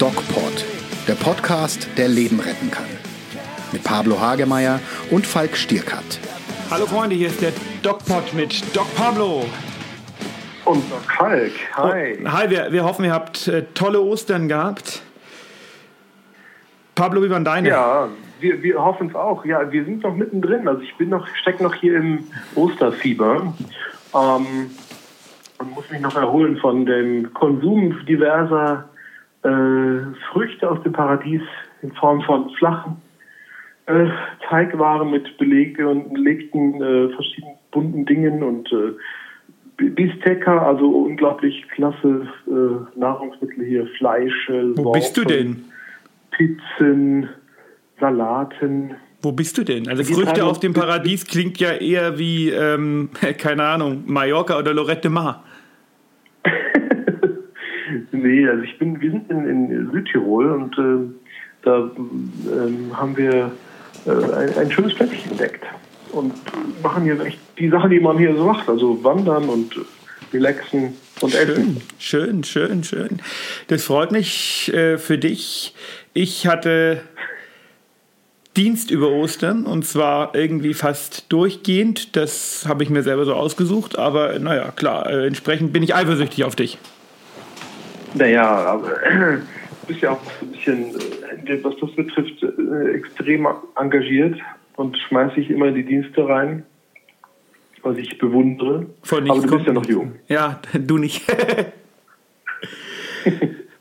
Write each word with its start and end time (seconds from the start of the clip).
DocPod, 0.00 0.64
der 1.06 1.12
Podcast, 1.12 1.86
der 1.98 2.08
Leben 2.08 2.40
retten 2.40 2.70
kann. 2.70 2.86
Mit 3.70 3.84
Pablo 3.84 4.18
Hagemeyer 4.18 4.80
und 5.10 5.26
Falk 5.26 5.54
Stierkat. 5.54 6.18
Hallo 6.70 6.86
Freunde, 6.86 7.16
hier 7.16 7.26
ist 7.26 7.42
der 7.42 7.52
DocPod 7.82 8.32
mit 8.32 8.74
Doc 8.74 8.86
Pablo. 8.96 9.44
Und 10.64 10.90
Doc 10.90 11.02
Falk, 11.18 11.52
hi. 11.76 12.18
Oh, 12.24 12.32
hi, 12.32 12.48
wir, 12.48 12.72
wir 12.72 12.82
hoffen, 12.82 13.04
ihr 13.04 13.12
habt 13.12 13.46
äh, 13.46 13.66
tolle 13.74 14.00
Ostern 14.00 14.48
gehabt. 14.48 15.02
Pablo, 16.94 17.22
wie 17.22 17.28
waren 17.28 17.44
deine? 17.44 17.68
Ja, 17.68 18.08
wir, 18.40 18.62
wir 18.62 18.82
hoffen 18.82 19.08
es 19.08 19.14
auch. 19.14 19.44
Ja, 19.44 19.70
wir 19.70 19.84
sind 19.84 20.02
noch 20.02 20.14
mittendrin. 20.14 20.66
Also 20.66 20.80
ich 20.80 20.96
bin 20.96 21.10
noch, 21.10 21.26
stecke 21.42 21.62
noch 21.62 21.74
hier 21.74 21.96
im 21.96 22.24
Osterfieber. 22.54 23.52
Ähm, 24.14 24.70
und 25.58 25.74
muss 25.74 25.90
mich 25.90 26.00
noch 26.00 26.16
erholen 26.16 26.56
von 26.56 26.86
dem 26.86 27.34
Konsum 27.34 27.94
diverser 28.06 28.89
Früchte 29.42 30.70
aus 30.70 30.82
dem 30.82 30.92
Paradies 30.92 31.42
in 31.82 31.92
Form 31.92 32.22
von 32.22 32.50
flachen 32.50 33.00
äh, 33.90 34.08
Teigwaren 34.48 35.10
mit 35.10 35.36
Belege 35.38 35.88
und 35.88 36.12
belegten 36.12 36.80
äh, 36.80 37.08
verschiedenen 37.14 37.54
bunten 37.70 38.06
Dingen 38.06 38.42
und 38.42 38.70
äh, 38.72 38.92
Bistecca, 39.76 40.58
also 40.66 40.86
unglaublich 40.86 41.66
klasse 41.74 42.28
äh, 42.46 42.98
Nahrungsmittel 42.98 43.64
hier, 43.64 43.86
Fleisch, 43.98 44.50
Wo 44.76 44.92
bist 44.92 45.16
du 45.16 45.24
denn? 45.24 45.64
Pizzen, 46.30 47.28
Salaten. 47.98 48.94
Wo 49.22 49.32
bist 49.32 49.56
du 49.58 49.64
denn? 49.64 49.88
Also 49.88 50.04
Früchte 50.04 50.44
auf 50.44 50.60
dem 50.60 50.74
Paradies 50.74 51.26
klingt 51.26 51.58
ja 51.58 51.72
eher 51.72 52.18
wie, 52.18 52.50
ähm, 52.50 53.08
keine 53.38 53.64
Ahnung, 53.64 54.04
Mallorca 54.06 54.58
oder 54.58 54.74
Lorette 54.74 55.08
Mar. 55.08 55.44
Nee, 58.12 58.46
also 58.46 58.62
ich 58.62 58.78
bin, 58.78 59.00
wir 59.00 59.10
sind 59.10 59.30
in, 59.30 59.44
in 59.46 59.90
Südtirol 59.92 60.50
und 60.52 60.78
äh, 60.78 61.14
da 61.62 61.90
ähm, 61.96 62.90
haben 62.92 63.16
wir 63.16 63.52
äh, 64.06 64.10
ein, 64.10 64.58
ein, 64.58 64.70
schönes 64.70 64.94
Plätzchen 64.94 65.32
entdeckt 65.32 65.64
und 66.12 66.32
machen 66.82 67.04
hier 67.04 67.20
echt 67.20 67.38
die 67.58 67.68
Sachen, 67.68 67.90
die 67.90 68.00
man 68.00 68.18
hier 68.18 68.34
so 68.34 68.44
macht, 68.44 68.68
also 68.68 69.02
wandern 69.04 69.48
und 69.48 69.74
relaxen 70.32 70.94
und 71.20 71.34
essen. 71.34 71.80
Schön, 71.98 72.44
schön, 72.44 72.84
schön. 72.84 73.20
Das 73.68 73.84
freut 73.84 74.12
mich 74.12 74.72
äh, 74.72 74.98
für 74.98 75.18
dich. 75.18 75.74
Ich 76.14 76.46
hatte 76.46 77.02
Dienst 78.56 78.90
über 78.90 79.10
Ostern 79.10 79.64
und 79.64 79.86
zwar 79.86 80.34
irgendwie 80.34 80.74
fast 80.74 81.30
durchgehend. 81.30 82.16
Das 82.16 82.64
habe 82.66 82.82
ich 82.82 82.90
mir 82.90 83.02
selber 83.02 83.24
so 83.24 83.34
ausgesucht, 83.34 83.98
aber 83.98 84.38
naja, 84.38 84.72
klar, 84.74 85.08
äh, 85.08 85.26
entsprechend 85.26 85.72
bin 85.72 85.82
ich 85.82 85.94
eifersüchtig 85.94 86.44
auf 86.44 86.56
dich. 86.56 86.78
Naja, 88.14 88.48
aber 88.48 88.88
du 89.10 89.86
bist 89.86 90.00
ja 90.00 90.12
auch 90.12 90.20
ein 90.42 90.48
bisschen, 90.52 90.94
äh, 91.46 91.58
was 91.62 91.74
das 91.80 91.94
betrifft, 91.94 92.42
äh, 92.42 92.90
extrem 92.94 93.46
engagiert 93.76 94.38
und 94.76 94.96
schmeißt 95.08 95.36
dich 95.36 95.50
immer 95.50 95.66
in 95.66 95.74
die 95.74 95.84
Dienste 95.84 96.26
rein, 96.28 96.64
was 97.82 97.96
ich 97.96 98.18
bewundere. 98.18 98.86
Von 99.02 99.30
aber 99.30 99.40
du 99.40 99.56
bist 99.56 99.66
ja 99.66 99.72
noch 99.72 99.86
jung. 99.86 100.12
Ja, 100.28 100.60
du 100.78 100.98
nicht. 100.98 101.22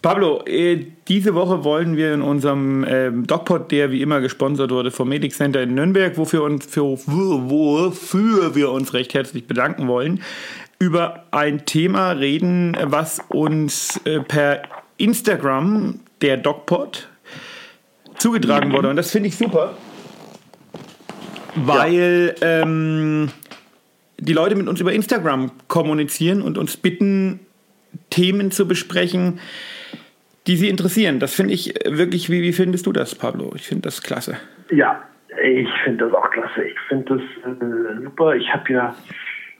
Pablo, 0.01 0.43
äh, 0.45 0.85
diese 1.09 1.35
Woche 1.35 1.65
wollen 1.65 1.97
wir 1.97 2.13
in 2.13 2.21
unserem 2.21 2.85
ähm, 2.87 3.27
DocPod, 3.27 3.69
der 3.69 3.91
wie 3.91 4.01
immer 4.01 4.21
gesponsert 4.21 4.71
wurde 4.71 4.91
vom 4.91 5.09
Medic 5.09 5.33
Center 5.33 5.61
in 5.61 5.73
Nürnberg, 5.73 6.17
wofür, 6.17 6.43
uns, 6.43 6.65
für, 6.65 6.83
wofür 6.83 8.55
wir 8.55 8.71
uns 8.71 8.93
recht 8.93 9.13
herzlich 9.13 9.45
bedanken 9.45 9.89
wollen, 9.89 10.21
über 10.79 11.25
ein 11.31 11.65
Thema 11.65 12.11
reden, 12.11 12.75
was 12.81 13.19
uns 13.27 13.99
äh, 14.05 14.21
per 14.21 14.63
Instagram, 14.97 15.99
der 16.21 16.37
DocPod, 16.37 17.09
zugetragen 18.17 18.71
wurde. 18.71 18.89
Und 18.89 18.95
das 18.95 19.11
finde 19.11 19.29
ich 19.29 19.37
super, 19.37 19.77
weil 21.55 22.35
ja. 22.41 22.61
ähm, 22.61 23.29
die 24.17 24.33
Leute 24.33 24.55
mit 24.55 24.67
uns 24.67 24.79
über 24.79 24.93
Instagram 24.93 25.51
kommunizieren 25.67 26.41
und 26.41 26.57
uns 26.57 26.77
bitten, 26.77 27.39
Themen 28.09 28.51
zu 28.51 28.67
besprechen, 28.67 29.39
die 30.47 30.57
sie 30.57 30.69
interessieren. 30.69 31.19
Das 31.19 31.33
finde 31.33 31.53
ich 31.53 31.73
wirklich, 31.85 32.29
wie, 32.29 32.41
wie 32.41 32.53
findest 32.53 32.85
du 32.85 32.91
das, 32.91 33.15
Pablo? 33.15 33.53
Ich 33.55 33.67
finde 33.67 33.83
das 33.83 34.01
klasse. 34.01 34.37
Ja, 34.71 35.03
ich 35.43 35.67
finde 35.83 36.05
das 36.05 36.13
auch 36.13 36.29
klasse. 36.31 36.63
Ich 36.63 36.79
finde 36.87 37.15
das 37.15 37.51
äh, 37.51 38.03
super. 38.03 38.35
Ich 38.35 38.51
habe 38.53 38.73
ja 38.73 38.95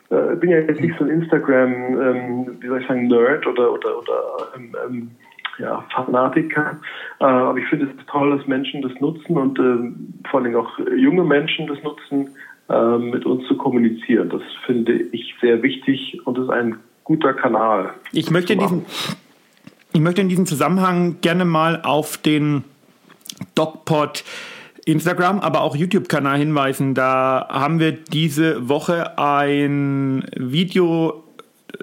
äh, 0.10 0.36
bin 0.36 0.50
ja 0.50 0.60
jetzt 0.60 0.82
nicht 0.82 0.98
so 0.98 1.06
ein 1.06 1.12
Instagram, 1.12 1.72
ähm, 1.72 2.58
wie 2.60 2.68
soll 2.68 2.82
ich 2.82 2.88
sagen, 2.88 3.08
Nerd 3.08 3.46
oder 3.46 3.72
oder 3.74 4.00
oder 4.00 4.22
ähm, 4.56 4.76
ähm, 4.86 5.12
ja, 5.60 5.84
Fanatiker. 5.94 6.80
Äh, 7.20 7.26
aber 7.26 7.58
ich 7.58 7.68
finde 7.68 7.86
es 7.86 8.06
toll, 8.08 8.36
dass 8.36 8.48
Menschen 8.48 8.82
das 8.82 8.94
nutzen 9.00 9.38
und 9.38 9.60
ähm, 9.60 10.14
vor 10.30 10.42
allem 10.42 10.56
auch 10.56 10.80
junge 10.96 11.24
Menschen 11.24 11.68
das 11.68 11.82
nutzen, 11.84 12.30
äh, 12.70 12.98
mit 12.98 13.26
uns 13.26 13.48
zu 13.48 13.58
kommunizieren. 13.58 14.30
Das 14.30 14.42
finde 14.66 14.94
ich 14.94 15.36
sehr 15.42 15.62
wichtig 15.62 16.20
und 16.26 16.38
ist 16.38 16.50
ein 16.50 16.78
guter 17.04 17.34
Kanal. 17.34 17.94
Ich 18.12 18.32
möchte 18.32 18.54
in 18.54 18.60
diesem 18.60 18.86
ich 19.92 20.02
möchte 20.02 20.22
in 20.22 20.30
diesem 20.30 20.46
Zusammenhang 20.46 21.18
gerne 21.22 21.46
mal 21.46 21.82
auf 21.84 22.18
den 22.18 22.64
DocPod 23.56 24.24
Instagram, 24.90 25.40
aber 25.40 25.62
auch 25.62 25.76
YouTube-Kanal 25.76 26.40
hinweisen. 26.40 26.96
Da 26.96 27.48
haben 27.50 27.80
wir 27.80 27.92
diese 27.92 28.68
Woche 28.68 29.18
ein 29.18 30.26
Video 30.36 31.24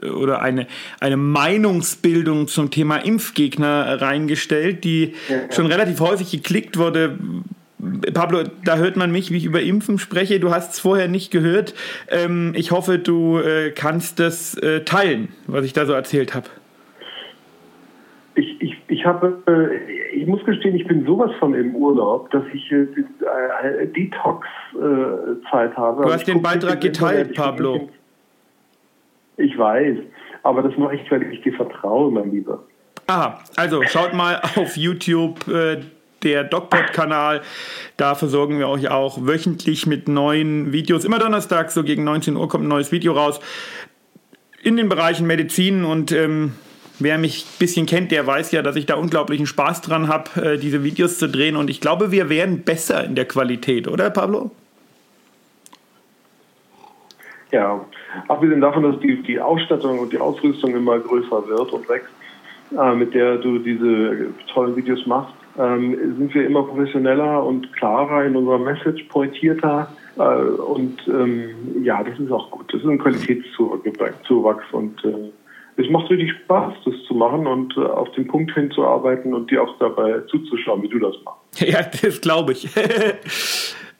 äh, 0.02 0.08
oder 0.08 0.42
eine, 0.42 0.66
eine 1.00 1.16
Meinungsbildung 1.16 2.48
zum 2.48 2.70
Thema 2.70 2.96
Impfgegner 2.96 4.00
reingestellt, 4.00 4.84
die 4.84 5.14
schon 5.50 5.66
relativ 5.66 6.00
häufig 6.00 6.30
geklickt 6.30 6.78
wurde. 6.78 7.18
Pablo, 8.12 8.42
da 8.64 8.76
hört 8.76 8.96
man 8.96 9.12
mich, 9.12 9.30
wie 9.30 9.36
ich 9.36 9.44
über 9.44 9.62
Impfen 9.62 9.98
spreche. 9.98 10.40
Du 10.40 10.52
hast 10.52 10.74
es 10.74 10.80
vorher 10.80 11.06
nicht 11.06 11.30
gehört. 11.30 11.74
Ähm, 12.08 12.52
ich 12.56 12.72
hoffe, 12.72 12.98
du 12.98 13.38
äh, 13.38 13.70
kannst 13.70 14.18
das 14.18 14.56
äh, 14.56 14.80
teilen, 14.80 15.28
was 15.46 15.64
ich 15.64 15.72
da 15.72 15.86
so 15.86 15.92
erzählt 15.92 16.34
habe 16.34 16.48
ich, 18.36 18.60
ich, 18.60 18.76
ich 18.88 19.04
habe, 19.04 19.42
ich 20.16 20.26
muss 20.26 20.44
gestehen, 20.44 20.74
ich 20.74 20.86
bin 20.86 21.04
sowas 21.04 21.30
von 21.38 21.54
im 21.54 21.74
Urlaub, 21.74 22.30
dass 22.30 22.42
ich 22.52 22.72
äh, 22.72 22.84
äh, 22.84 23.86
Detox-Zeit 23.86 25.72
äh, 25.72 25.76
habe. 25.76 26.02
Du 26.04 26.12
hast 26.12 26.26
den 26.26 26.42
Beitrag 26.42 26.80
geteilt, 26.80 27.34
Pablo. 27.34 27.88
Ich 29.36 29.56
weiß, 29.58 29.98
aber 30.42 30.62
das 30.62 30.76
mache 30.78 30.96
ich, 30.96 31.10
weil 31.10 31.22
ich 31.32 31.42
dir 31.42 31.52
vertraue, 31.52 32.10
mein 32.10 32.30
Lieber. 32.30 32.62
Aha, 33.06 33.38
also 33.56 33.82
schaut 33.82 34.14
mal 34.14 34.40
auf 34.56 34.76
YouTube 34.76 35.46
äh, 35.48 35.80
der 36.22 36.44
DocPod-Kanal. 36.44 37.42
Da 37.96 38.14
versorgen 38.14 38.58
wir 38.58 38.68
euch 38.68 38.88
auch 38.88 39.18
wöchentlich 39.26 39.86
mit 39.86 40.08
neuen 40.08 40.72
Videos. 40.72 41.04
Immer 41.04 41.18
Donnerstag, 41.18 41.70
so 41.70 41.84
gegen 41.84 42.04
19 42.04 42.36
Uhr 42.36 42.48
kommt 42.48 42.64
ein 42.64 42.68
neues 42.68 42.90
Video 42.90 43.12
raus. 43.12 43.40
In 44.62 44.76
den 44.76 44.88
Bereichen 44.88 45.26
Medizin 45.26 45.84
und 45.84 46.10
ähm, 46.10 46.54
Wer 46.98 47.18
mich 47.18 47.44
ein 47.44 47.58
bisschen 47.58 47.86
kennt, 47.86 48.10
der 48.10 48.26
weiß 48.26 48.52
ja, 48.52 48.62
dass 48.62 48.76
ich 48.76 48.86
da 48.86 48.94
unglaublichen 48.94 49.46
Spaß 49.46 49.82
dran 49.82 50.08
habe, 50.08 50.54
äh, 50.54 50.58
diese 50.58 50.82
Videos 50.82 51.18
zu 51.18 51.28
drehen. 51.28 51.56
Und 51.56 51.68
ich 51.68 51.80
glaube, 51.80 52.10
wir 52.10 52.30
werden 52.30 52.62
besser 52.62 53.04
in 53.04 53.14
der 53.14 53.26
Qualität, 53.26 53.86
oder 53.86 54.08
Pablo? 54.10 54.50
Ja, 57.52 57.84
abgesehen 58.28 58.60
davon, 58.60 58.82
dass 58.82 58.98
die, 59.00 59.22
die 59.22 59.38
Ausstattung 59.38 59.98
und 59.98 60.12
die 60.12 60.18
Ausrüstung 60.18 60.74
immer 60.74 60.98
größer 60.98 61.46
wird 61.46 61.72
und 61.72 61.88
wächst, 61.88 62.10
äh, 62.76 62.94
mit 62.94 63.14
der 63.14 63.36
du 63.38 63.58
diese 63.58 64.28
tollen 64.52 64.74
Videos 64.74 65.06
machst, 65.06 65.34
ähm, 65.58 65.96
sind 66.18 66.34
wir 66.34 66.46
immer 66.46 66.64
professioneller 66.64 67.44
und 67.44 67.72
klarer 67.74 68.24
in 68.24 68.36
unserer 68.36 68.58
Message, 68.58 69.04
pointierter. 69.04 69.88
Äh, 70.18 70.22
und 70.22 70.96
ähm, 71.08 71.82
ja, 71.82 72.02
das 72.02 72.18
ist 72.18 72.30
auch 72.30 72.50
gut. 72.50 72.72
Das 72.72 72.80
ist 72.82 72.88
ein 72.88 72.98
Qualitätszuwachs 72.98 74.64
und 74.72 75.04
äh, 75.04 75.30
es 75.76 75.90
macht 75.90 76.10
richtig 76.10 76.32
Spaß, 76.44 76.74
das 76.84 76.94
zu 77.06 77.14
machen 77.14 77.46
und 77.46 77.76
äh, 77.76 77.80
auf 77.80 78.10
den 78.12 78.26
Punkt 78.26 78.52
hinzuarbeiten 78.54 79.34
und 79.34 79.50
dir 79.50 79.62
auch 79.62 79.78
dabei 79.78 80.20
zuzuschauen, 80.30 80.82
wie 80.82 80.88
du 80.88 80.98
das 80.98 81.14
machst. 81.24 81.40
Ja, 81.66 81.82
das 81.82 82.20
glaube 82.20 82.52
ich. 82.52 82.68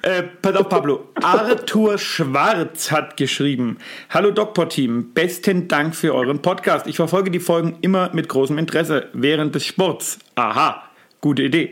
Äh, 0.02 0.22
pass 0.40 0.54
auf, 0.54 0.68
Pablo. 0.68 1.08
Arthur 1.20 1.98
Schwarz 1.98 2.92
hat 2.92 3.16
geschrieben: 3.16 3.78
Hallo 4.10 4.30
DocPort-Team, 4.30 5.12
besten 5.14 5.66
Dank 5.68 5.96
für 5.96 6.14
euren 6.14 6.42
Podcast. 6.42 6.86
Ich 6.86 6.96
verfolge 6.96 7.30
die 7.30 7.40
Folgen 7.40 7.78
immer 7.80 8.10
mit 8.12 8.28
großem 8.28 8.56
Interesse 8.58 9.08
während 9.14 9.54
des 9.54 9.64
Sports. 9.64 10.20
Aha, 10.36 10.82
gute 11.22 11.42
Idee. 11.42 11.70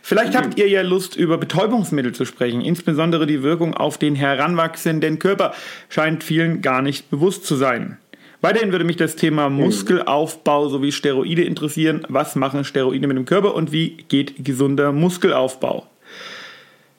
Vielleicht 0.00 0.34
habt 0.34 0.58
ihr 0.58 0.68
ja 0.68 0.80
Lust, 0.80 1.16
über 1.16 1.36
Betäubungsmittel 1.36 2.14
zu 2.14 2.24
sprechen. 2.24 2.62
Insbesondere 2.62 3.26
die 3.26 3.42
Wirkung 3.42 3.74
auf 3.74 3.98
den 3.98 4.14
heranwachsenden 4.14 5.18
Körper 5.18 5.52
scheint 5.90 6.24
vielen 6.24 6.62
gar 6.62 6.80
nicht 6.80 7.10
bewusst 7.10 7.44
zu 7.44 7.56
sein. 7.56 7.98
Weiterhin 8.40 8.70
würde 8.70 8.84
mich 8.84 8.96
das 8.96 9.16
Thema 9.16 9.48
Muskelaufbau 9.48 10.68
sowie 10.68 10.92
Steroide 10.92 11.42
interessieren. 11.42 12.06
Was 12.08 12.36
machen 12.36 12.64
Steroide 12.64 13.06
mit 13.08 13.16
dem 13.16 13.24
Körper 13.24 13.54
und 13.54 13.72
wie 13.72 13.96
geht 14.08 14.44
gesunder 14.44 14.92
Muskelaufbau? 14.92 15.86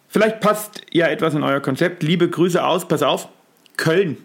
Vielleicht 0.09 0.41
passt 0.41 0.81
ja 0.91 1.07
etwas 1.07 1.36
in 1.36 1.44
euer 1.44 1.62
Konzept. 1.62 2.03
Liebe 2.03 2.30
Grüße 2.30 2.63
aus, 2.63 2.88
pass 2.88 3.03
auf, 3.03 3.30
Köln. 3.77 4.18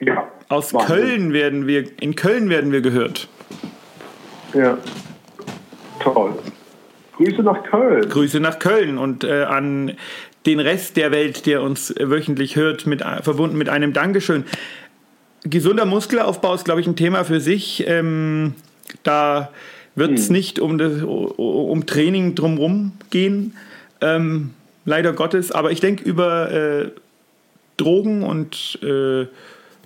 Ja. 0.00 0.28
Aus 0.48 0.74
Wahnsinn. 0.74 0.96
Köln 0.96 1.32
werden 1.32 1.66
wir, 1.66 1.84
in 2.00 2.14
Köln 2.14 2.50
werden 2.50 2.72
wir 2.72 2.82
gehört. 2.82 3.28
Ja. 4.52 4.76
Toll. 6.00 6.34
Grüße 7.16 7.42
nach 7.42 7.62
Köln. 7.62 8.08
Grüße 8.08 8.40
nach 8.40 8.58
Köln 8.58 8.98
und 8.98 9.24
äh, 9.24 9.44
an 9.44 9.96
den 10.44 10.60
Rest 10.60 10.96
der 10.96 11.12
Welt, 11.12 11.46
der 11.46 11.62
uns 11.62 11.94
wöchentlich 11.98 12.56
hört, 12.56 12.86
mit, 12.86 13.02
verbunden 13.22 13.56
mit 13.56 13.68
einem 13.68 13.92
Dankeschön. 13.92 14.44
Gesunder 15.44 15.86
Muskelaufbau 15.86 16.54
ist, 16.54 16.64
glaube 16.64 16.80
ich, 16.80 16.86
ein 16.86 16.96
Thema 16.96 17.24
für 17.24 17.40
sich. 17.40 17.84
Ähm, 17.86 18.54
da 19.02 19.50
wird 19.94 20.12
es 20.12 20.26
hm. 20.26 20.32
nicht 20.32 20.58
um, 20.58 20.78
das, 20.78 21.02
um 21.02 21.86
Training 21.86 22.34
drumherum 22.34 22.92
gehen, 23.10 23.54
ähm, 24.00 24.50
leider 24.84 25.12
Gottes. 25.12 25.50
Aber 25.52 25.72
ich 25.72 25.80
denke 25.80 26.04
über 26.04 26.50
äh, 26.50 26.90
Drogen 27.76 28.22
und 28.22 28.78
äh, 28.82 29.26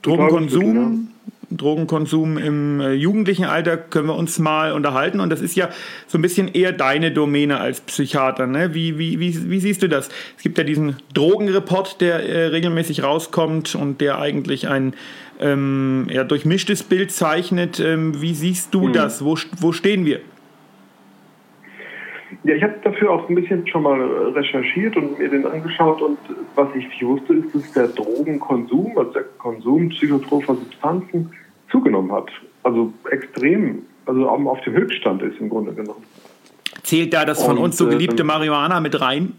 Drogenkonsum 0.02 1.08
Drogenkonsum 1.50 2.38
im 2.38 2.80
äh, 2.80 2.92
jugendlichen 2.92 3.44
Alter 3.44 3.76
können 3.76 4.08
wir 4.08 4.16
uns 4.16 4.38
mal 4.38 4.72
unterhalten. 4.72 5.20
Und 5.20 5.30
das 5.30 5.40
ist 5.40 5.56
ja 5.56 5.68
so 6.06 6.18
ein 6.18 6.22
bisschen 6.22 6.48
eher 6.48 6.72
deine 6.72 7.12
Domäne 7.12 7.58
als 7.58 7.80
Psychiater. 7.80 8.46
Ne? 8.46 8.74
Wie, 8.74 8.98
wie, 8.98 9.20
wie, 9.20 9.50
wie 9.50 9.60
siehst 9.60 9.82
du 9.82 9.88
das? 9.88 10.08
Es 10.36 10.42
gibt 10.42 10.58
ja 10.58 10.64
diesen 10.64 10.96
Drogenreport, 11.14 12.00
der 12.00 12.28
äh, 12.28 12.46
regelmäßig 12.46 13.02
rauskommt 13.02 13.74
und 13.74 14.00
der 14.00 14.18
eigentlich 14.18 14.68
ein 14.68 14.94
ähm, 15.40 16.08
ja, 16.10 16.24
durchmischtes 16.24 16.82
Bild 16.82 17.12
zeichnet. 17.12 17.80
Ähm, 17.80 18.20
wie 18.20 18.34
siehst 18.34 18.74
du 18.74 18.88
mhm. 18.88 18.92
das? 18.92 19.24
Wo, 19.24 19.36
wo 19.58 19.72
stehen 19.72 20.04
wir? 20.04 20.20
Ja, 22.42 22.54
ich 22.54 22.62
habe 22.62 22.74
dafür 22.82 23.10
auch 23.12 23.28
ein 23.28 23.34
bisschen 23.34 23.66
schon 23.68 23.82
mal 23.82 24.00
recherchiert 24.34 24.96
und 24.96 25.18
mir 25.18 25.28
den 25.28 25.46
angeschaut 25.46 26.02
und 26.02 26.18
was 26.54 26.68
ich 26.74 26.86
nicht 26.88 27.04
wusste, 27.04 27.34
ist, 27.34 27.54
dass 27.54 27.72
der 27.72 27.88
Drogenkonsum, 27.88 28.98
also 28.98 29.12
der 29.12 29.24
Konsum 29.38 29.88
psychotropher 29.90 30.54
Substanzen 30.56 31.32
zugenommen 31.70 32.10
hat. 32.12 32.28
Also 32.64 32.92
extrem, 33.10 33.82
also 34.06 34.28
auf 34.28 34.60
dem 34.62 34.74
Höchststand 34.74 35.22
ist 35.22 35.38
im 35.38 35.48
Grunde 35.48 35.72
genommen. 35.72 36.02
Zählt 36.82 37.14
da 37.14 37.24
das 37.24 37.44
von 37.44 37.58
und, 37.58 37.64
uns 37.64 37.76
so 37.76 37.88
geliebte 37.88 38.22
äh, 38.22 38.26
Marihuana 38.26 38.80
mit 38.80 39.00
rein? 39.00 39.34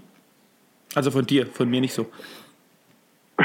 Also 0.96 1.12
von 1.12 1.26
dir, 1.26 1.46
von 1.46 1.70
mir 1.70 1.82
nicht 1.82 1.94
so. 1.94 2.06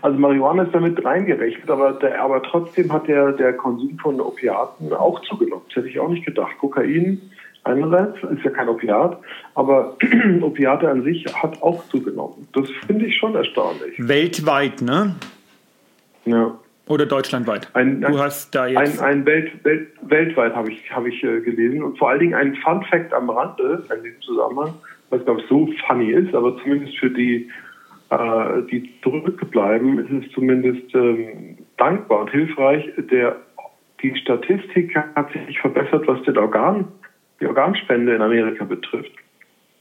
Also 0.00 0.18
Marihuana 0.18 0.64
ist 0.64 0.74
damit 0.74 1.04
reingerechnet, 1.04 1.70
aber, 1.70 1.92
der, 1.92 2.20
aber 2.20 2.42
trotzdem 2.42 2.92
hat 2.92 3.06
der, 3.06 3.32
der 3.32 3.52
Konsum 3.52 3.98
von 4.00 4.20
Opiaten 4.20 4.92
auch 4.92 5.20
zugenommen. 5.20 5.62
Das 5.68 5.76
hätte 5.76 5.88
ich 5.90 6.00
auch 6.00 6.08
nicht 6.08 6.26
gedacht. 6.26 6.58
Kokain 6.58 7.20
einerseits, 7.64 8.16
ist 8.22 8.44
ja 8.44 8.50
kein 8.50 8.68
Opiat, 8.68 9.18
aber 9.54 9.96
Opiate 10.42 10.88
an 10.88 11.02
sich 11.04 11.24
hat 11.34 11.62
auch 11.62 11.84
zugenommen. 11.88 12.48
Das 12.52 12.68
finde 12.86 13.06
ich 13.06 13.16
schon 13.16 13.34
erstaunlich. 13.34 13.94
Weltweit, 13.98 14.82
ne? 14.82 15.14
Ja. 16.24 16.58
Oder 16.88 17.06
deutschlandweit? 17.06 17.68
Ein, 17.74 18.00
du 18.00 18.18
hast 18.18 18.54
da 18.54 18.66
jetzt. 18.66 19.00
Ein, 19.00 19.20
ein 19.20 19.26
Welt, 19.26 19.64
Welt, 19.64 19.88
weltweit 20.02 20.54
habe 20.54 20.72
ich, 20.72 20.90
hab 20.94 21.06
ich 21.06 21.22
äh, 21.22 21.40
gelesen. 21.40 21.82
Und 21.82 21.96
vor 21.96 22.10
allen 22.10 22.20
Dingen 22.20 22.34
ein 22.34 22.56
Fun 22.56 22.82
Fact 22.84 23.12
am 23.12 23.30
Rande 23.30 23.84
in 23.96 24.02
diesem 24.02 24.20
Zusammenhang, 24.22 24.74
was 25.10 25.24
glaube 25.24 25.40
ich 25.40 25.46
so 25.46 25.68
funny 25.86 26.10
ist, 26.10 26.34
aber 26.34 26.58
zumindest 26.58 26.98
für 26.98 27.10
die, 27.10 27.48
äh, 28.10 28.62
die 28.70 28.92
zurückbleiben, 29.02 30.00
ist 30.00 30.26
es 30.26 30.32
zumindest 30.32 30.92
ähm, 30.94 31.58
dankbar 31.76 32.22
und 32.22 32.30
hilfreich. 32.30 32.90
Der, 33.10 33.36
die 34.02 34.16
Statistik 34.16 34.96
hat 34.96 35.30
sich 35.46 35.60
verbessert, 35.60 36.08
was 36.08 36.20
den 36.24 36.36
Organ 36.36 36.88
die 37.42 37.46
Organspende 37.48 38.14
in 38.14 38.22
Amerika 38.22 38.64
betrifft. 38.64 39.12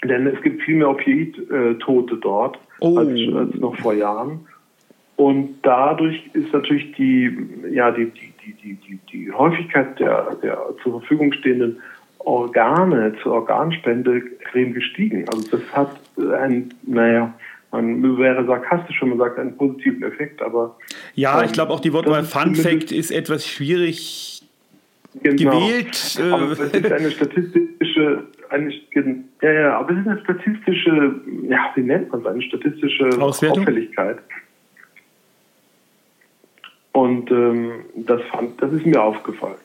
Denn 0.03 0.25
es 0.25 0.41
gibt 0.41 0.63
viel 0.63 0.75
mehr 0.77 0.89
Opioid-Tote 0.89 2.17
dort 2.17 2.57
oh. 2.79 2.97
als, 2.97 3.19
als, 3.35 3.55
noch 3.55 3.75
vor 3.77 3.93
Jahren. 3.93 4.47
Und 5.15 5.59
dadurch 5.61 6.19
ist 6.33 6.51
natürlich 6.51 6.91
die, 6.93 7.37
ja, 7.71 7.91
die, 7.91 8.05
die, 8.05 8.53
die, 8.53 8.73
die, 8.73 8.99
die 9.11 9.31
Häufigkeit 9.31 9.99
der, 9.99 10.35
der 10.41 10.57
zur 10.81 10.99
Verfügung 10.99 11.31
stehenden 11.33 11.77
Organe 12.17 13.13
zur 13.21 13.33
Organspende 13.33 14.23
extrem 14.39 14.73
gestiegen. 14.73 15.25
Also 15.31 15.57
das 15.57 15.61
hat 15.73 15.99
ein, 16.17 16.73
naja, 16.83 17.33
man 17.71 18.17
wäre 18.17 18.43
sarkastisch, 18.45 19.01
wenn 19.01 19.09
man 19.09 19.19
sagt, 19.19 19.37
einen 19.37 19.55
positiven 19.55 20.03
Effekt, 20.03 20.41
aber. 20.41 20.77
Ja, 21.13 21.39
ähm, 21.39 21.45
ich 21.45 21.53
glaube 21.53 21.71
auch 21.73 21.79
die 21.79 21.93
Wortwahl 21.93 22.23
Fun 22.23 22.55
Fact 22.55 22.91
ist 22.91 23.11
etwas 23.11 23.47
schwierig 23.47 24.40
genau. 25.21 25.59
gewählt. 25.59 26.19
Äh, 26.19 26.23
aber 26.23 26.51
es 26.51 26.59
ist 26.59 26.91
eine 26.91 27.11
statistische, 27.11 28.23
eine, 28.49 28.73
ja, 29.41 29.51
ja, 29.51 29.79
aber 29.79 29.91
es 29.91 29.99
ist 29.99 30.07
eine 30.07 30.21
statistische, 30.21 31.15
ja, 31.47 31.71
wie 31.75 31.81
nennt 31.81 32.11
man 32.11 32.21
es, 32.21 32.27
eine 32.27 32.41
statistische 32.41 33.09
Auswertung? 33.21 33.59
Auffälligkeit. 33.59 34.17
Und 36.93 37.31
ähm, 37.31 37.85
das, 37.95 38.21
fand, 38.31 38.61
das 38.61 38.73
ist 38.73 38.85
mir 38.85 39.01
aufgefallen. 39.01 39.55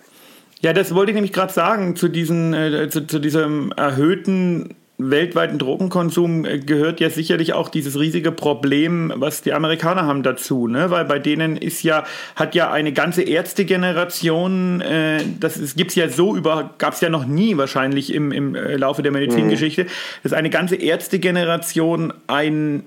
Ja, 0.61 0.73
das 0.73 0.95
wollte 0.95 1.11
ich 1.11 1.15
nämlich 1.15 1.33
gerade 1.33 1.53
sagen, 1.53 1.97
zu, 1.97 2.09
diesen, 2.09 2.55
äh, 2.55 2.89
zu, 2.89 3.07
zu 3.07 3.19
diesem 3.19 3.73
erhöhten 3.77 4.75
weltweiten 4.99 5.59
Drogenkonsum 5.59 6.45
äh, 6.45 6.59
gehört 6.59 7.01
ja 7.01 7.11
sicherlich 7.11 7.53
auch 7.53 7.69
dieses 7.69 7.99
riesige 7.99 8.33
Problem, 8.33 9.13
was 9.17 9.43
die 9.43 9.53
Amerikaner 9.53 10.07
haben 10.07 10.23
dazu, 10.23 10.69
ne? 10.69 10.91
Weil 10.91 11.05
bei 11.05 11.19
denen 11.19 11.57
ist 11.57 11.83
ja 11.83 12.05
hat 12.35 12.55
ja 12.55 12.71
eine 12.71 12.93
ganze 12.93 13.23
Ärztegeneration, 13.23 14.81
äh, 14.81 15.23
das 15.39 15.57
ist, 15.59 15.77
gibt's 15.77 15.95
ja 15.95 16.09
so 16.09 16.35
über, 16.35 16.71
gab's 16.79 17.01
ja 17.01 17.11
noch 17.11 17.27
nie 17.27 17.57
wahrscheinlich 17.57 18.15
im, 18.15 18.33
im 18.33 18.55
äh, 18.55 18.77
Laufe 18.77 19.03
der 19.03 19.13
Medizingeschichte, 19.13 19.85
mhm. 19.85 19.89
dass 20.23 20.33
eine 20.33 20.51
ganze 20.51 20.77
Ärztegeneration 20.77 22.13
eine 22.27 22.83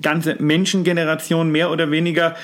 ganze 0.00 0.36
Menschengeneration 0.38 1.50
mehr 1.50 1.70
oder 1.70 1.90
weniger 1.90 2.36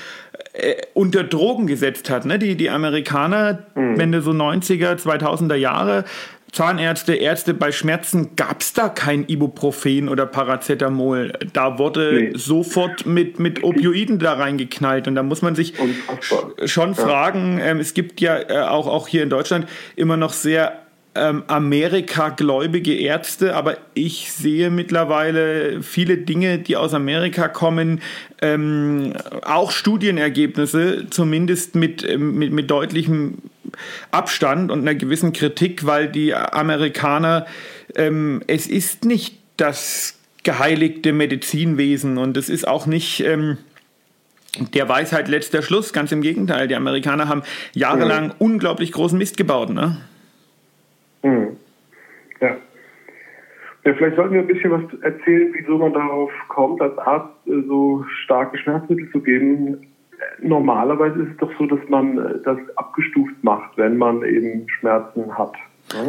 äh, 0.53 0.75
unter 0.93 1.23
Drogen 1.23 1.67
gesetzt 1.67 2.09
hat. 2.09 2.25
Ne? 2.25 2.39
Die, 2.39 2.55
die 2.55 2.69
Amerikaner, 2.69 3.59
mhm. 3.75 3.99
Ende 3.99 4.21
so 4.21 4.31
90er, 4.31 4.95
2000er 4.95 5.55
Jahre, 5.55 6.05
Zahnärzte, 6.55 7.15
Ärzte 7.15 7.53
bei 7.53 7.73
Schmerzen 7.73 8.37
gab 8.37 8.61
es 8.61 8.71
da 8.71 8.87
kein 8.87 9.27
Ibuprofen 9.27 10.07
oder 10.07 10.25
Paracetamol. 10.25 11.33
Da 11.51 11.77
wurde 11.77 12.13
nee. 12.13 12.31
sofort 12.33 13.05
mit, 13.05 13.39
mit 13.39 13.61
Opioiden 13.63 14.19
da 14.19 14.33
reingeknallt. 14.33 15.09
Und 15.09 15.15
da 15.15 15.23
muss 15.23 15.41
man 15.41 15.55
sich 15.55 15.73
schon 16.63 16.89
ja. 16.89 16.95
fragen, 16.95 17.59
ähm, 17.61 17.79
es 17.79 17.93
gibt 17.93 18.21
ja 18.21 18.37
äh, 18.39 18.61
auch, 18.61 18.87
auch 18.87 19.09
hier 19.09 19.23
in 19.23 19.29
Deutschland 19.29 19.67
immer 19.97 20.15
noch 20.15 20.31
sehr 20.31 20.79
ähm, 21.13 21.43
Amerika-gläubige 21.47 22.93
Ärzte, 22.93 23.55
aber 23.55 23.77
ich 23.93 24.31
sehe 24.31 24.69
mittlerweile 24.69 25.81
viele 25.81 26.17
Dinge, 26.17 26.59
die 26.59 26.77
aus 26.77 26.93
Amerika 26.93 27.49
kommen, 27.49 28.01
ähm, 28.41 29.13
auch 29.43 29.71
Studienergebnisse, 29.71 31.07
zumindest 31.09 31.75
mit, 31.75 32.07
ähm, 32.07 32.35
mit, 32.35 32.53
mit 32.53 32.71
deutlichem 32.71 33.39
Abstand 34.11 34.71
und 34.71 34.81
einer 34.81 34.95
gewissen 34.95 35.33
Kritik, 35.33 35.85
weil 35.85 36.07
die 36.07 36.33
Amerikaner, 36.33 37.45
ähm, 37.95 38.41
es 38.47 38.67
ist 38.67 39.05
nicht 39.05 39.39
das 39.57 40.19
geheiligte 40.43 41.11
Medizinwesen 41.13 42.17
und 42.17 42.37
es 42.37 42.49
ist 42.49 42.67
auch 42.67 42.85
nicht 42.85 43.21
ähm, 43.21 43.57
der 44.73 44.87
Weisheit 44.87 45.27
letzter 45.27 45.61
Schluss, 45.61 45.91
ganz 45.91 46.11
im 46.11 46.21
Gegenteil. 46.21 46.67
Die 46.67 46.75
Amerikaner 46.75 47.27
haben 47.27 47.43
jahrelang 47.73 48.27
mhm. 48.27 48.33
unglaublich 48.39 48.91
großen 48.91 49.17
Mist 49.17 49.37
gebaut. 49.37 49.69
Ne? 49.69 49.97
Mhm. 51.23 51.57
Ja. 52.39 52.47
ja. 52.47 53.93
Vielleicht 53.93 54.15
sollten 54.15 54.33
wir 54.33 54.41
ein 54.41 54.47
bisschen 54.47 54.71
was 54.71 54.83
erzählen, 55.01 55.53
wieso 55.57 55.77
man 55.77 55.93
darauf 55.93 56.31
kommt, 56.47 56.81
als 56.81 56.97
Arzt 56.99 57.47
äh, 57.47 57.61
so 57.67 58.05
starke 58.23 58.57
Schmerzmittel 58.57 59.09
zu 59.11 59.19
geben. 59.19 59.87
Normalerweise 60.41 61.23
ist 61.23 61.31
es 61.31 61.37
doch 61.37 61.51
so, 61.57 61.65
dass 61.65 61.79
man 61.89 62.17
äh, 62.17 62.39
das 62.43 62.57
abgestuft 62.75 63.35
macht, 63.41 63.77
wenn 63.77 63.97
man 63.97 64.23
eben 64.23 64.67
Schmerzen 64.69 65.37
hat. 65.37 65.53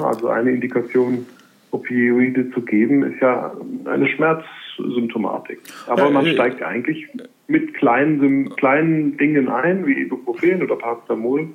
Also 0.02 0.28
eine 0.28 0.52
Indikation, 0.52 1.26
Opioide 1.70 2.50
zu 2.52 2.62
geben, 2.62 3.02
ist 3.02 3.20
ja 3.20 3.52
eine 3.84 4.08
Schmerzsymptomatik. 4.08 5.58
Aber 5.86 6.10
man 6.10 6.26
steigt 6.26 6.62
eigentlich 6.62 7.06
mit 7.48 7.74
kleinen, 7.74 8.54
kleinen 8.56 9.16
Dingen 9.18 9.48
ein, 9.48 9.86
wie 9.86 10.00
Ibuprofen 10.00 10.62
oder 10.62 10.76
Paracetamol, 10.76 11.48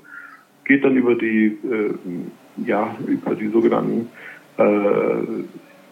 geht 0.66 0.84
dann 0.84 0.96
über 0.96 1.16
die 1.16 1.58
äh, 1.70 1.96
ja, 2.66 2.96
über 3.08 3.36
die 3.36 3.48
sogenannten 3.48 4.10
äh, 4.58 4.64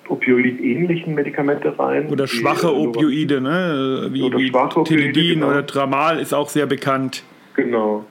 Opioid-ähnlichen 0.10 1.16
Medikamente 1.16 1.78
rein. 1.78 2.08
Oder 2.10 2.28
schwache 2.28 2.68
die, 2.68 2.74
Opioide, 2.74 3.42
ne? 3.42 4.08
Wie, 4.12 4.24
oder 4.24 4.38
wie 4.38 4.48
schwache 4.48 4.82
Opioide, 4.82 5.36
genau. 5.36 5.48
oder 5.48 5.66
Tramal 5.66 6.20
ist 6.20 6.34
auch 6.34 6.50
sehr 6.50 6.66
bekannt. 6.66 7.24
Genau, 7.56 8.06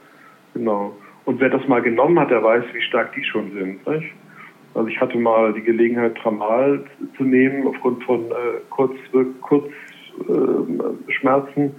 genau. 0.54 0.96
Und 1.24 1.40
wer 1.40 1.50
das 1.50 1.66
mal 1.68 1.82
genommen 1.82 2.18
hat, 2.18 2.30
der 2.30 2.42
weiß, 2.42 2.64
wie 2.72 2.80
stark 2.82 3.12
die 3.14 3.24
schon 3.24 3.52
sind. 3.52 3.86
Nicht? 3.86 4.12
Also 4.74 4.88
ich 4.88 5.00
hatte 5.00 5.18
mal 5.18 5.52
die 5.52 5.62
Gelegenheit, 5.62 6.16
Tramal 6.16 6.84
zu 7.16 7.24
nehmen 7.24 7.66
aufgrund 7.66 8.04
von 8.04 8.30
äh, 8.30 8.60
Kurz, 8.70 8.94
Kurzschmerzen. 9.40 11.64
Äh, 11.64 11.70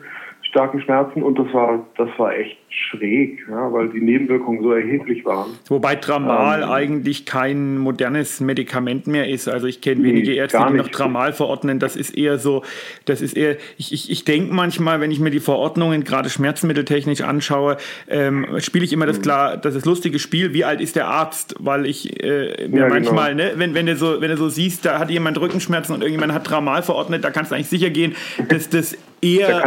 starken 0.50 0.82
Schmerzen 0.82 1.24
und 1.24 1.38
das 1.38 1.54
war, 1.54 1.86
das 1.98 2.10
war 2.18 2.36
echt 2.36 2.58
schräg, 2.70 3.46
ja, 3.50 3.72
weil 3.74 3.90
die 3.90 4.02
Nebenwirkungen 4.02 4.62
so 4.62 4.72
erheblich 4.72 5.26
waren. 5.26 5.52
Wobei 5.68 5.96
Tramal 5.96 6.64
ähm, 6.64 6.70
eigentlich 6.70 7.26
kein 7.26 7.78
modernes 7.78 8.42
Medikament 8.42 9.08
mehr 9.08 9.28
ist. 9.28 9.48
Also 9.48 9.68
ich 9.68 9.82
kenne 9.82 10.04
wenige 10.04 10.34
Ärzte, 10.34 10.64
die 10.70 10.78
noch 10.78 10.90
Tramal 10.90 11.34
verordnen. 11.34 11.80
Das 11.80 11.96
ist 11.96 12.16
eher 12.16 12.38
so, 12.38 12.64
das 13.06 13.22
ist 13.22 13.36
eher, 13.36 13.58
ich, 13.78 13.92
ich, 13.92 14.12
ich 14.12 14.24
denke 14.24 14.54
manchmal, 14.54 15.02
wenn 15.02 15.12
ich 15.12 15.20
mir 15.20 15.32
die 15.32 15.40
Verordnungen 15.40 16.04
gerade 16.04 16.30
schmerzmitteltechnisch 16.30 17.22
anschaue, 17.22 17.78
ähm, 18.08 18.46
spiele 18.60 18.86
ich 18.86 18.94
immer 18.94 19.08
das 19.08 19.18
mhm. 19.18 19.24
klar, 19.24 19.58
das 19.58 19.76
ist 19.76 19.86
lustige 19.86 20.20
Spiel, 20.20 20.54
wie 20.54 20.64
alt 20.64 20.80
ist 20.80 20.96
der 20.96 21.08
Arzt? 21.08 21.56
Weil 21.60 21.86
ich 21.86 22.24
äh, 22.24 22.68
mir 22.68 22.82
ja, 22.82 22.88
genau. 22.88 22.88
manchmal, 22.90 23.36
genau. 23.36 23.50
ne, 23.50 23.54
wenn, 23.58 23.74
wenn 23.74 23.88
du 23.88 23.96
so, 23.96 24.22
wenn 24.22 24.30
du 24.30 24.38
so 24.38 24.50
siehst, 24.50 24.86
da 24.86 25.00
hat 25.00 25.10
jemand 25.10 25.40
Rückenschmerzen 25.40 25.96
und 25.96 26.02
irgendjemand 26.02 26.34
hat 26.34 26.46
Tramal 26.46 26.84
verordnet, 26.84 27.24
da 27.24 27.32
kannst 27.32 27.52
du 27.52 27.56
eigentlich 27.56 27.70
sicher 27.70 27.90
gehen, 27.90 28.16
dass 28.48 28.70
das 28.70 28.96
eher 29.22 29.66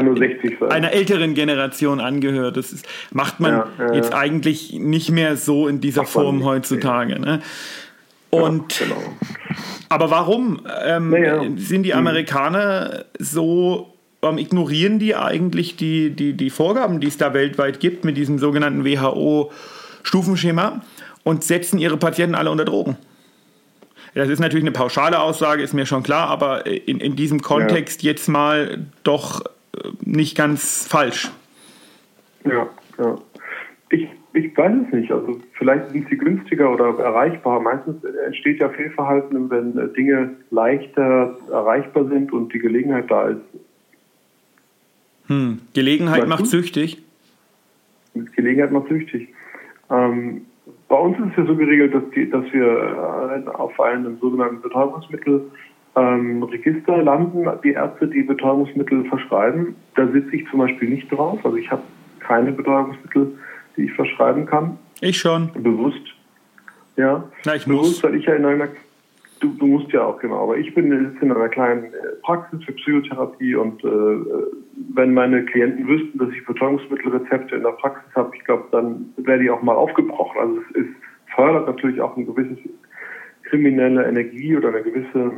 einer 0.73 0.93
älteren 0.93 1.35
Generation 1.35 2.00
angehört. 2.00 2.57
Das 2.57 2.73
ist, 2.73 2.87
macht 3.11 3.41
man 3.41 3.52
ja, 3.52 3.69
ja, 3.79 3.95
jetzt 3.95 4.12
eigentlich 4.12 4.73
nicht 4.75 5.11
mehr 5.11 5.37
so 5.37 5.69
in 5.69 5.81
dieser 5.81 6.05
Form 6.05 6.38
nicht, 6.38 6.47
heutzutage. 6.47 7.19
Ne? 7.19 7.41
Und 8.31 8.79
genau. 8.79 8.97
aber 9.88 10.11
warum 10.11 10.62
ähm, 10.85 11.59
sind 11.59 11.83
die 11.83 11.93
mhm. 11.93 11.99
Amerikaner 11.99 13.05
so 13.19 13.93
warum 14.23 14.38
ignorieren 14.38 14.99
die 14.99 15.14
eigentlich 15.14 15.76
die, 15.76 16.11
die, 16.11 16.33
die 16.33 16.49
Vorgaben, 16.49 17.00
die 17.00 17.09
es 17.09 17.19
da 17.19 17.35
weltweit 17.35 17.81
gibt 17.81 18.05
mit 18.05 18.17
diesem 18.17 18.38
sogenannten 18.38 18.85
WHO-Stufenschema 18.85 20.81
und 21.25 21.45
setzen 21.45 21.79
ihre 21.79 21.97
Patienten 21.97 22.37
alle 22.37 22.50
unter 22.50 22.64
Drogen? 22.64 22.97
Das 24.14 24.29
ist 24.29 24.38
natürlich 24.38 24.64
eine 24.64 24.73
pauschale 24.73 25.21
Aussage, 25.21 25.62
ist 25.62 25.75
mir 25.75 25.87
schon 25.87 26.02
klar, 26.02 26.29
aber 26.29 26.67
in, 26.67 27.00
in 27.00 27.17
diesem 27.17 27.43
Kontext 27.43 28.02
ja. 28.02 28.11
jetzt 28.11 28.29
mal 28.29 28.87
doch 29.02 29.43
nicht 30.05 30.37
ganz 30.37 30.87
falsch. 30.87 31.31
Ja, 32.45 32.69
ja. 32.99 33.19
Ich, 33.91 34.09
ich 34.33 34.57
weiß 34.57 34.73
es 34.87 34.93
nicht. 34.95 35.12
Also 35.12 35.41
vielleicht 35.55 35.91
sind 35.91 36.09
sie 36.09 36.17
günstiger 36.17 36.73
oder 36.73 36.99
erreichbar. 36.99 37.61
Meistens 37.61 38.02
entsteht 38.26 38.61
ja 38.61 38.69
Fehlverhalten, 38.71 39.50
wenn 39.50 39.93
Dinge 39.95 40.31
leichter 40.50 41.37
erreichbar 41.50 42.07
sind 42.09 42.33
und 42.33 42.52
die 42.52 42.59
Gelegenheit 42.59 43.11
da 43.11 43.29
ist. 43.29 43.41
Hm. 45.26 45.61
Gelegenheit 45.75 46.23
weißt 46.23 46.29
macht 46.29 46.41
du? 46.43 46.47
süchtig. 46.47 47.02
Gelegenheit 48.14 48.73
macht 48.73 48.88
süchtig. 48.88 49.29
Ähm, 49.91 50.47
bei 50.88 50.97
uns 50.97 51.19
ist 51.19 51.33
es 51.33 51.37
ja 51.38 51.47
so 51.47 51.57
geregelt, 51.57 51.95
dass, 51.95 52.02
die, 52.14 52.29
dass 52.29 52.45
wir 52.52 53.45
äh, 53.47 53.50
auf 53.50 53.79
einem 53.81 54.19
sogenannten 54.19 54.61
Betäubungsmittelregister 54.61 55.50
ähm, 55.96 56.46
landen, 56.87 57.46
die 57.62 57.72
Ärzte, 57.72 58.08
die 58.08 58.22
Betäubungsmittel 58.22 59.04
verschreiben. 59.04 59.76
Da 59.94 60.06
sitze 60.08 60.37
ich 60.37 60.49
zum 60.50 60.61
Beispiel 60.61 60.88
nicht 60.88 61.11
drauf. 61.12 61.44
Also 61.44 61.56
ich 61.56 61.70
habe 61.70 61.82
keine 62.20 62.52
Betäubungsmittel, 62.52 63.38
die 63.76 63.84
ich 63.84 63.92
verschreiben 63.92 64.46
kann. 64.46 64.78
Ich 65.00 65.18
schon. 65.18 65.50
Bewusst. 65.54 66.14
Ja. 66.96 67.25
Na, 67.44 67.54
ich 67.54 67.64
Bewusst, 67.64 68.02
muss. 68.02 68.04
weil 68.04 68.14
ich 68.16 68.26
ja 68.26 68.34
in 68.34 68.44
einer 68.44 68.68
Du, 69.42 69.49
du, 69.58 69.66
musst 69.66 69.90
ja 69.90 70.04
auch 70.04 70.20
genau, 70.20 70.44
aber 70.44 70.56
ich 70.56 70.72
bin 70.72 70.92
in 70.92 71.32
einer 71.32 71.49
kleinen 71.49 71.87
äh, 71.87 71.96
Praxis 72.22 72.62
für 72.62 72.70
Psychotherapie 72.75 73.56
und 73.56 73.82
äh, 73.82 73.88
wenn 74.94 75.12
meine 75.12 75.44
Klienten 75.44 75.88
wüssten, 75.88 76.16
dass 76.16 76.28
ich 76.30 76.46
Betäubungsmittelrezepte 76.46 77.56
in 77.56 77.64
der 77.64 77.72
Praxis 77.72 78.14
habe, 78.14 78.37
ich 78.37 78.44
glaube, 78.44 78.66
dann 78.70 79.12
wäre 79.16 79.40
die 79.40 79.50
auch 79.50 79.61
mal 79.61 79.75
aufgebrochen. 79.75 80.40
Also 80.40 80.61
es 80.61 80.76
ist, 80.82 80.90
fördert 81.34 81.66
natürlich 81.66 82.00
auch 82.00 82.16
ein 82.16 82.25
gewisses 82.25 82.56
kriminelle 83.42 84.06
Energie 84.06 84.56
oder 84.56 84.68
eine 84.68 84.82
gewisse 84.82 85.32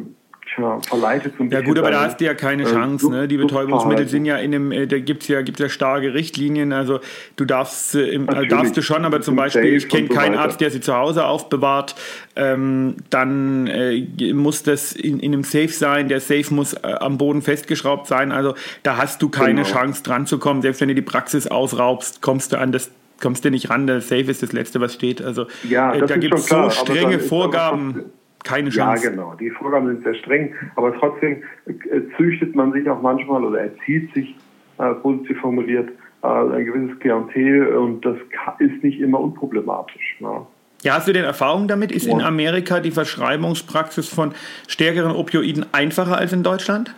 tja, 0.54 0.80
verleitet 0.80 1.34
so 1.36 1.44
ein 1.44 1.50
Ja 1.50 1.60
gut, 1.60 1.78
aber 1.78 1.90
da 1.90 2.02
hast 2.02 2.20
du 2.20 2.24
ja 2.24 2.34
keine 2.34 2.64
äh, 2.64 2.72
Chance. 2.72 3.10
Ne? 3.10 3.28
Die 3.28 3.36
Betäubungsmittel 3.36 4.08
sind 4.08 4.24
ja 4.24 4.36
in 4.36 4.54
einem, 4.54 4.72
äh, 4.72 4.86
da 4.86 4.98
gibt 4.98 5.22
es 5.22 5.28
ja, 5.28 5.42
gibt's 5.42 5.60
ja 5.60 5.68
starke 5.68 6.14
Richtlinien. 6.14 6.72
Also 6.72 7.00
du 7.36 7.44
darfst, 7.44 7.94
äh, 7.94 8.06
im, 8.08 8.28
also 8.28 8.44
darfst 8.46 8.76
du 8.76 8.82
schon, 8.82 9.04
aber 9.04 9.20
zum 9.20 9.36
Beispiel, 9.36 9.74
ich 9.74 9.88
kenne 9.88 10.08
keinen 10.08 10.34
so 10.34 10.40
Arzt, 10.40 10.60
der 10.60 10.70
sie 10.70 10.80
zu 10.80 10.94
Hause 10.94 11.26
aufbewahrt. 11.26 11.94
Ähm, 12.36 12.96
dann 13.10 13.66
äh, 13.66 14.32
muss 14.32 14.62
das 14.62 14.92
in, 14.92 15.20
in 15.20 15.32
einem 15.32 15.44
Safe 15.44 15.68
sein. 15.68 16.08
Der 16.08 16.20
Safe 16.20 16.52
muss 16.52 16.74
äh, 16.74 16.78
am 16.82 17.18
Boden 17.18 17.42
festgeschraubt 17.42 18.06
sein. 18.06 18.32
Also 18.32 18.54
da 18.82 18.96
hast 18.96 19.22
du 19.22 19.28
keine 19.28 19.62
genau. 19.62 19.68
Chance 19.68 20.02
dran 20.02 20.26
zu 20.26 20.38
kommen. 20.38 20.62
Selbst 20.62 20.80
wenn 20.80 20.88
du 20.88 20.94
die 20.94 21.02
Praxis 21.02 21.46
ausraubst, 21.46 22.22
kommst 22.22 22.52
du 22.52 22.58
an 22.58 22.72
das 22.72 22.90
kommst 23.20 23.44
du 23.44 23.50
nicht 23.50 23.70
ran. 23.70 23.86
Der 23.86 24.00
Safe 24.00 24.22
ist 24.22 24.42
das 24.42 24.52
Letzte, 24.52 24.80
was 24.80 24.92
steht. 24.92 25.22
Also 25.22 25.46
ja, 25.68 25.94
äh, 25.94 26.04
da 26.04 26.16
gibt 26.16 26.34
es 26.34 26.46
so 26.46 26.68
strenge 26.68 27.20
Vorgaben 27.20 28.06
keine 28.44 28.70
Chance. 28.70 29.04
Ja, 29.04 29.10
genau. 29.10 29.34
Die 29.34 29.50
Vorgaben 29.50 29.88
sind 29.88 30.04
sehr 30.04 30.14
streng, 30.14 30.54
aber 30.76 30.94
trotzdem 30.94 31.42
äh, 31.66 31.72
züchtet 32.16 32.54
man 32.54 32.72
sich 32.72 32.88
auch 32.88 33.02
manchmal 33.02 33.42
oder 33.44 33.60
erzieht 33.60 34.12
sich, 34.14 34.36
äh, 34.78 34.94
positiv 34.94 35.40
formuliert, 35.40 35.90
äh, 36.22 36.26
ein 36.26 36.64
gewisses 36.64 36.98
Klientel 37.00 37.74
und 37.74 38.04
das 38.04 38.16
ist 38.58 38.84
nicht 38.84 39.00
immer 39.00 39.20
unproblematisch. 39.20 40.16
Ne? 40.20 40.46
Ja, 40.82 40.94
hast 40.94 41.08
du 41.08 41.12
denn 41.12 41.24
Erfahrungen 41.24 41.66
damit? 41.66 41.90
Ist 41.90 42.06
in 42.06 42.20
Amerika 42.20 42.80
die 42.80 42.90
Verschreibungspraxis 42.90 44.08
von 44.08 44.34
stärkeren 44.68 45.16
Opioiden 45.16 45.64
einfacher 45.72 46.18
als 46.18 46.34
in 46.34 46.42
Deutschland? 46.42 46.94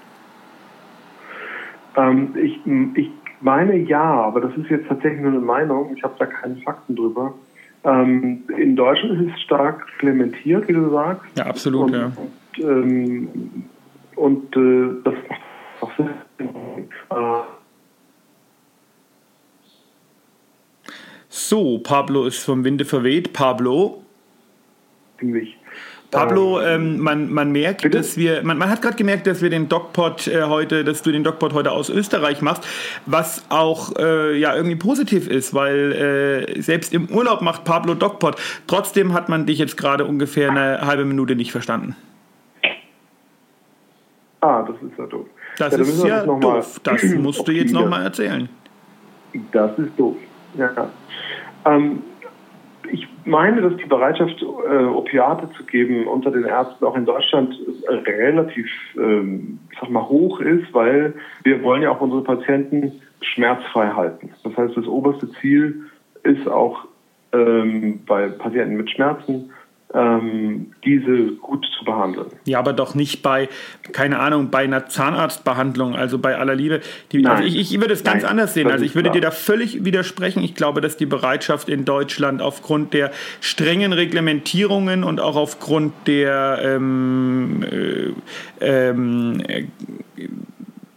Ähm, 1.96 2.34
ich, 2.34 2.58
ich 2.94 3.10
meine 3.40 3.76
ja, 3.76 4.02
aber 4.02 4.40
das 4.40 4.56
ist 4.56 4.68
jetzt 4.70 4.88
tatsächlich 4.88 5.20
nur 5.20 5.30
eine 5.30 5.40
Meinung. 5.40 5.94
Ich 5.96 6.02
habe 6.02 6.14
da 6.18 6.26
keine 6.26 6.56
Fakten 6.56 6.96
drüber. 6.96 7.34
Ähm, 7.86 8.42
in 8.58 8.74
Deutschland 8.74 9.20
ist 9.22 9.34
es 9.34 9.42
stark 9.42 9.86
reglementiert, 10.02 10.66
wie 10.66 10.72
du 10.72 10.90
sagst. 10.90 11.24
Ja, 11.38 11.46
absolut, 11.46 11.92
und, 11.92 11.92
ja. 11.92 12.12
Und, 12.16 12.64
ähm, 12.64 13.64
und 14.16 14.56
äh, 14.56 15.02
das 15.04 15.14
macht 15.28 15.40
auch 15.80 15.96
Sinn. 15.96 16.10
So, 21.28 21.78
Pablo 21.78 22.24
ist 22.24 22.44
vom 22.44 22.64
Winde 22.64 22.84
verweht. 22.84 23.32
Pablo. 23.32 24.02
Ziemlich. 25.20 25.56
Pablo, 26.10 26.60
ähm, 26.60 26.66
ähm, 26.66 26.98
man, 26.98 27.32
man 27.32 27.52
merkt, 27.52 27.82
Bitte? 27.82 27.98
dass 27.98 28.16
wir, 28.16 28.42
man, 28.42 28.58
man 28.58 28.70
hat 28.70 28.82
gerade 28.82 28.96
gemerkt, 28.96 29.26
dass 29.26 29.42
wir 29.42 29.50
den 29.50 29.68
DocPod 29.68 30.28
äh, 30.28 30.44
heute, 30.44 30.84
dass 30.84 31.02
du 31.02 31.12
den 31.12 31.24
DocPod 31.24 31.52
heute 31.52 31.72
aus 31.72 31.90
Österreich 31.90 32.42
machst, 32.42 32.66
was 33.06 33.44
auch 33.48 33.96
äh, 33.98 34.38
ja 34.38 34.54
irgendwie 34.54 34.76
positiv 34.76 35.28
ist, 35.28 35.54
weil 35.54 36.46
äh, 36.56 36.60
selbst 36.60 36.94
im 36.94 37.08
Urlaub 37.10 37.42
macht 37.42 37.64
Pablo 37.64 37.94
DocPod. 37.94 38.36
Trotzdem 38.66 39.12
hat 39.12 39.28
man 39.28 39.46
dich 39.46 39.58
jetzt 39.58 39.76
gerade 39.76 40.04
ungefähr 40.04 40.50
eine 40.50 40.80
halbe 40.82 41.04
Minute 41.04 41.36
nicht 41.36 41.52
verstanden. 41.52 41.96
Ah, 44.40 44.62
das 44.62 44.76
ist 44.82 44.98
ja 44.98 45.06
doof. 45.06 45.26
Das 45.58 45.72
ja, 45.72 45.78
ist 45.78 46.04
ja 46.04 46.24
das 46.24 46.40
doof. 46.40 46.80
Das 46.82 47.02
musst 47.14 47.48
du 47.48 47.52
jetzt 47.52 47.72
nochmal 47.72 48.02
erzählen. 48.02 48.48
Das 49.52 49.76
ist 49.78 49.90
doof. 49.98 50.16
Ja. 50.56 50.90
Ähm, 51.64 52.02
ich 52.90 53.06
meine, 53.24 53.62
dass 53.62 53.76
die 53.76 53.86
Bereitschaft, 53.86 54.42
äh, 54.42 54.84
Opiate 54.84 55.50
zu 55.56 55.64
geben 55.64 56.06
unter 56.06 56.30
den 56.30 56.44
Ärzten 56.44 56.84
auch 56.84 56.96
in 56.96 57.04
Deutschland 57.04 57.54
äh, 57.88 57.94
relativ, 58.10 58.68
ähm, 58.96 59.58
sag 59.80 59.90
mal, 59.90 60.08
hoch 60.08 60.40
ist, 60.40 60.72
weil 60.72 61.14
wir 61.42 61.62
wollen 61.62 61.82
ja 61.82 61.90
auch 61.90 62.00
unsere 62.00 62.22
Patienten 62.22 63.00
schmerzfrei 63.20 63.88
halten. 63.88 64.30
Das 64.44 64.56
heißt, 64.56 64.76
das 64.76 64.86
oberste 64.86 65.30
Ziel 65.40 65.82
ist 66.22 66.48
auch 66.48 66.86
ähm, 67.32 68.00
bei 68.06 68.28
Patienten 68.28 68.76
mit 68.76 68.90
Schmerzen 68.90 69.50
ähm, 69.94 70.72
diese 70.84 71.32
gut 71.40 71.66
zu 71.78 71.84
behandeln. 71.84 72.26
Ja, 72.44 72.58
aber 72.58 72.72
doch 72.72 72.94
nicht 72.94 73.22
bei, 73.22 73.48
keine 73.92 74.18
Ahnung, 74.18 74.50
bei 74.50 74.64
einer 74.64 74.88
Zahnarztbehandlung, 74.88 75.94
also 75.94 76.18
bei 76.18 76.36
aller 76.36 76.54
Liebe. 76.54 76.80
Die, 77.12 77.24
also 77.24 77.44
ich, 77.44 77.56
ich, 77.56 77.80
würde 77.80 77.94
es 77.94 78.02
ganz 78.02 78.22
Nein, 78.22 78.32
anders 78.32 78.54
sehen. 78.54 78.70
Also 78.70 78.84
ich 78.84 78.94
würde 78.94 79.10
klar. 79.10 79.20
dir 79.20 79.20
da 79.20 79.30
völlig 79.30 79.84
widersprechen. 79.84 80.42
Ich 80.42 80.54
glaube, 80.54 80.80
dass 80.80 80.96
die 80.96 81.06
Bereitschaft 81.06 81.68
in 81.68 81.84
Deutschland 81.84 82.42
aufgrund 82.42 82.94
der 82.94 83.12
strengen 83.40 83.92
Reglementierungen 83.92 85.04
und 85.04 85.20
auch 85.20 85.36
aufgrund 85.36 85.92
der 86.06 86.58
ähm, 86.62 87.64
äh, 88.60 88.88
äh, 88.88 89.66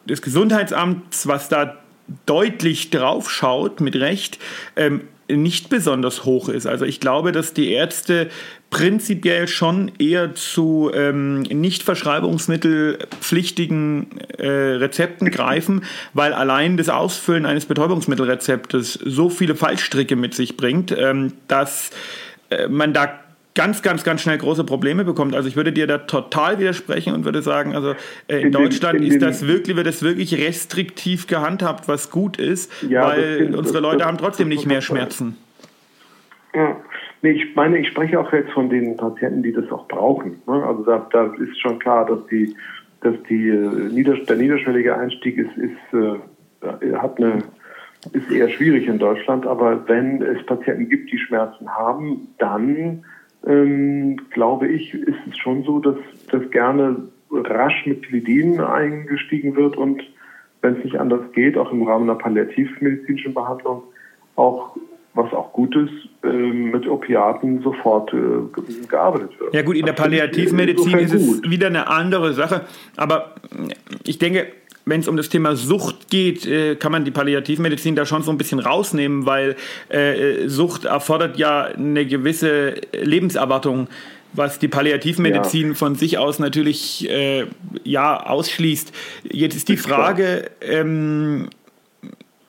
des 0.07 0.21
Gesundheitsamts, 0.23 1.27
was 1.27 1.47
da 1.47 1.77
deutlich 2.25 2.89
draufschaut, 2.89 3.81
mit 3.81 3.95
Recht, 3.95 4.39
ähm, 4.75 5.01
nicht 5.27 5.69
besonders 5.69 6.25
hoch 6.25 6.49
ist. 6.49 6.65
Also 6.65 6.85
ich 6.85 6.99
glaube, 6.99 7.31
dass 7.31 7.53
die 7.53 7.71
Ärzte 7.71 8.29
prinzipiell 8.69 9.47
schon 9.47 9.91
eher 9.97 10.35
zu 10.35 10.91
ähm, 10.93 11.41
nicht 11.41 11.81
verschreibungsmittelpflichtigen 11.83 14.07
äh, 14.37 14.47
Rezepten 14.47 15.31
greifen, 15.31 15.83
weil 16.13 16.33
allein 16.33 16.77
das 16.77 16.89
Ausfüllen 16.89 17.45
eines 17.45 17.65
Betäubungsmittelrezeptes 17.65 18.93
so 18.93 19.29
viele 19.29 19.55
Fallstricke 19.55 20.15
mit 20.15 20.35
sich 20.35 20.55
bringt, 20.55 20.95
ähm, 20.95 21.33
dass 21.47 21.89
äh, 22.49 22.67
man 22.67 22.93
da 22.93 23.19
ganz, 23.55 23.81
ganz, 23.81 24.03
ganz 24.03 24.21
schnell 24.21 24.37
große 24.37 24.63
Probleme 24.63 25.03
bekommt. 25.03 25.35
Also 25.35 25.49
ich 25.49 25.55
würde 25.55 25.73
dir 25.73 25.87
da 25.87 25.97
total 25.97 26.59
widersprechen 26.59 27.13
und 27.13 27.25
würde 27.25 27.41
sagen, 27.41 27.75
also 27.75 27.95
äh, 28.27 28.39
in, 28.39 28.47
in 28.47 28.51
Deutschland 28.51 28.99
den, 28.99 29.03
in 29.03 29.11
ist 29.11 29.21
das 29.21 29.47
wirklich, 29.47 29.75
wird 29.75 29.87
das 29.87 30.03
wirklich 30.03 30.35
restriktiv 30.35 31.27
gehandhabt, 31.27 31.87
was 31.87 32.11
gut 32.11 32.37
ist, 32.37 32.71
ja, 32.87 33.03
weil 33.03 33.55
unsere 33.55 33.79
Leute 33.79 34.05
haben 34.05 34.17
trotzdem 34.17 34.47
nicht 34.47 34.67
mehr 34.67 34.81
Schmerzen. 34.81 35.37
Ja. 36.53 36.77
Nee, 37.21 37.31
ich 37.31 37.55
meine, 37.55 37.79
ich 37.79 37.87
spreche 37.89 38.19
auch 38.19 38.31
jetzt 38.31 38.51
von 38.51 38.69
den 38.69 38.95
Patienten, 38.95 39.43
die 39.43 39.51
das 39.51 39.69
auch 39.71 39.87
brauchen. 39.87 40.41
Ne? 40.47 40.63
Also 40.65 40.83
da, 40.83 41.07
da 41.11 41.33
ist 41.33 41.59
schon 41.59 41.79
klar, 41.79 42.05
dass 42.05 42.25
die, 42.27 42.55
dass 43.01 43.15
die 43.29 43.49
äh, 43.49 43.89
nieder, 43.91 44.15
der 44.15 44.37
niederschwellige 44.37 44.95
Einstieg 44.95 45.37
ist, 45.37 45.55
ist 45.57 45.93
äh, 45.93 46.95
hat 46.95 47.17
eine, 47.17 47.39
ist 48.13 48.31
eher 48.31 48.49
schwierig 48.49 48.87
in 48.87 48.99
Deutschland, 48.99 49.45
aber 49.45 49.87
wenn 49.87 50.21
es 50.21 50.45
Patienten 50.45 50.89
gibt, 50.89 51.11
die 51.11 51.17
Schmerzen 51.17 51.69
haben, 51.69 52.27
dann 52.37 53.03
ähm, 53.45 54.17
glaube 54.31 54.67
ich, 54.67 54.93
ist 54.93 55.19
es 55.29 55.37
schon 55.37 55.63
so, 55.63 55.79
dass 55.79 55.95
das 56.31 56.49
gerne 56.51 57.07
rasch 57.31 57.85
mit 57.85 58.07
Glidin 58.07 58.59
eingestiegen 58.59 59.55
wird 59.55 59.77
und 59.77 60.03
wenn 60.61 60.77
es 60.77 60.83
nicht 60.83 60.97
anders 60.97 61.31
geht, 61.33 61.57
auch 61.57 61.71
im 61.71 61.83
Rahmen 61.83 62.09
einer 62.09 62.19
palliativmedizinischen 62.19 63.33
Behandlung, 63.33 63.83
auch 64.35 64.75
was 65.23 65.33
auch 65.33 65.53
gut 65.53 65.75
ist, 65.75 65.91
ähm, 66.23 66.71
mit 66.71 66.87
Opiaten 66.87 67.61
sofort 67.61 68.13
äh, 68.13 68.87
gearbeitet 68.87 69.39
wird. 69.39 69.53
Ja 69.53 69.61
gut, 69.61 69.75
in 69.75 69.85
der 69.85 69.93
Palliativmedizin 69.93 70.97
ist 70.99 71.13
es 71.13 71.43
wieder 71.43 71.67
eine 71.67 71.87
andere 71.87 72.33
Sache, 72.33 72.61
aber 72.97 73.35
ich 74.05 74.17
denke, 74.17 74.47
wenn 74.85 75.01
es 75.01 75.07
um 75.07 75.17
das 75.17 75.29
Thema 75.29 75.55
Sucht 75.55 76.09
geht, 76.09 76.47
äh, 76.47 76.75
kann 76.75 76.91
man 76.91 77.05
die 77.05 77.11
Palliativmedizin 77.11 77.95
da 77.95 78.05
schon 78.05 78.23
so 78.23 78.31
ein 78.31 78.37
bisschen 78.37 78.59
rausnehmen, 78.59 79.25
weil 79.25 79.55
äh, 79.89 80.47
Sucht 80.47 80.85
erfordert 80.85 81.37
ja 81.37 81.63
eine 81.63 82.05
gewisse 82.05 82.75
Lebenserwartung 82.91 83.87
was 84.33 84.59
die 84.59 84.67
Palliativmedizin 84.67 85.69
ja. 85.69 85.73
von 85.73 85.95
sich 85.95 86.19
aus 86.19 86.37
natürlich 86.37 87.09
äh, 87.09 87.45
ja 87.83 88.23
ausschließt. 88.27 88.91
Jetzt 89.23 89.55
ist 89.55 89.69
die 89.69 89.77
Frage, 89.77 90.51
ähm, 90.61 91.49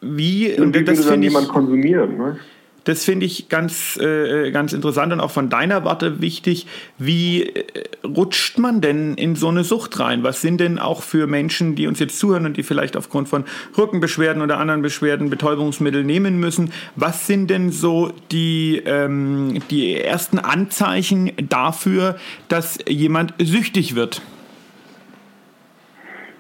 wie 0.01 0.53
und, 0.55 0.77
und 0.77 0.89
das 0.89 1.07
finde 1.07 1.27
ich 1.27 1.33
jemand 1.33 1.49
konsumieren. 1.49 2.17
Ne? 2.17 2.39
Das 2.85 3.05
finde 3.05 3.27
ich 3.27 3.49
ganz, 3.49 3.99
äh, 3.99 4.51
ganz 4.53 4.73
interessant 4.73 5.13
und 5.13 5.21
auch 5.21 5.31
von 5.31 5.51
deiner 5.51 5.85
Warte 5.85 6.21
wichtig. 6.21 6.67
Wie 6.99 7.43
äh, 7.43 7.65
rutscht 8.05 8.59
man 8.59 8.81
denn 8.81 9.15
in 9.15 9.37
so 9.37 9.49
eine 9.49 9.65
Sucht 9.65 10.01
rein? 10.01 10.23
Was 10.23 10.41
sind 10.41 10.61
denn 10.61 10.79
auch 10.79 11.03
für 11.03 11.27
Menschen, 11.27 11.75
die 11.75 11.87
uns 11.87 11.99
jetzt 12.01 12.19
zuhören 12.19 12.47
und 12.47 12.57
die 12.57 12.63
vielleicht 12.63 12.97
aufgrund 12.97 13.29
von 13.29 13.45
Rückenbeschwerden 13.77 14.43
oder 14.43 14.59
anderen 14.59 14.83
Beschwerden 14.83 15.29
Betäubungsmittel 15.29 16.05
nehmen 16.05 16.41
müssen? 16.41 16.73
Was 16.97 17.27
sind 17.27 17.51
denn 17.51 17.71
so 17.71 18.13
die, 18.33 18.83
ähm, 18.87 19.61
die 19.71 19.97
ersten 19.97 20.39
Anzeichen 20.39 21.33
dafür, 21.49 22.17
dass 22.49 22.79
jemand 22.89 23.35
süchtig 23.39 23.95
wird? 23.95 24.23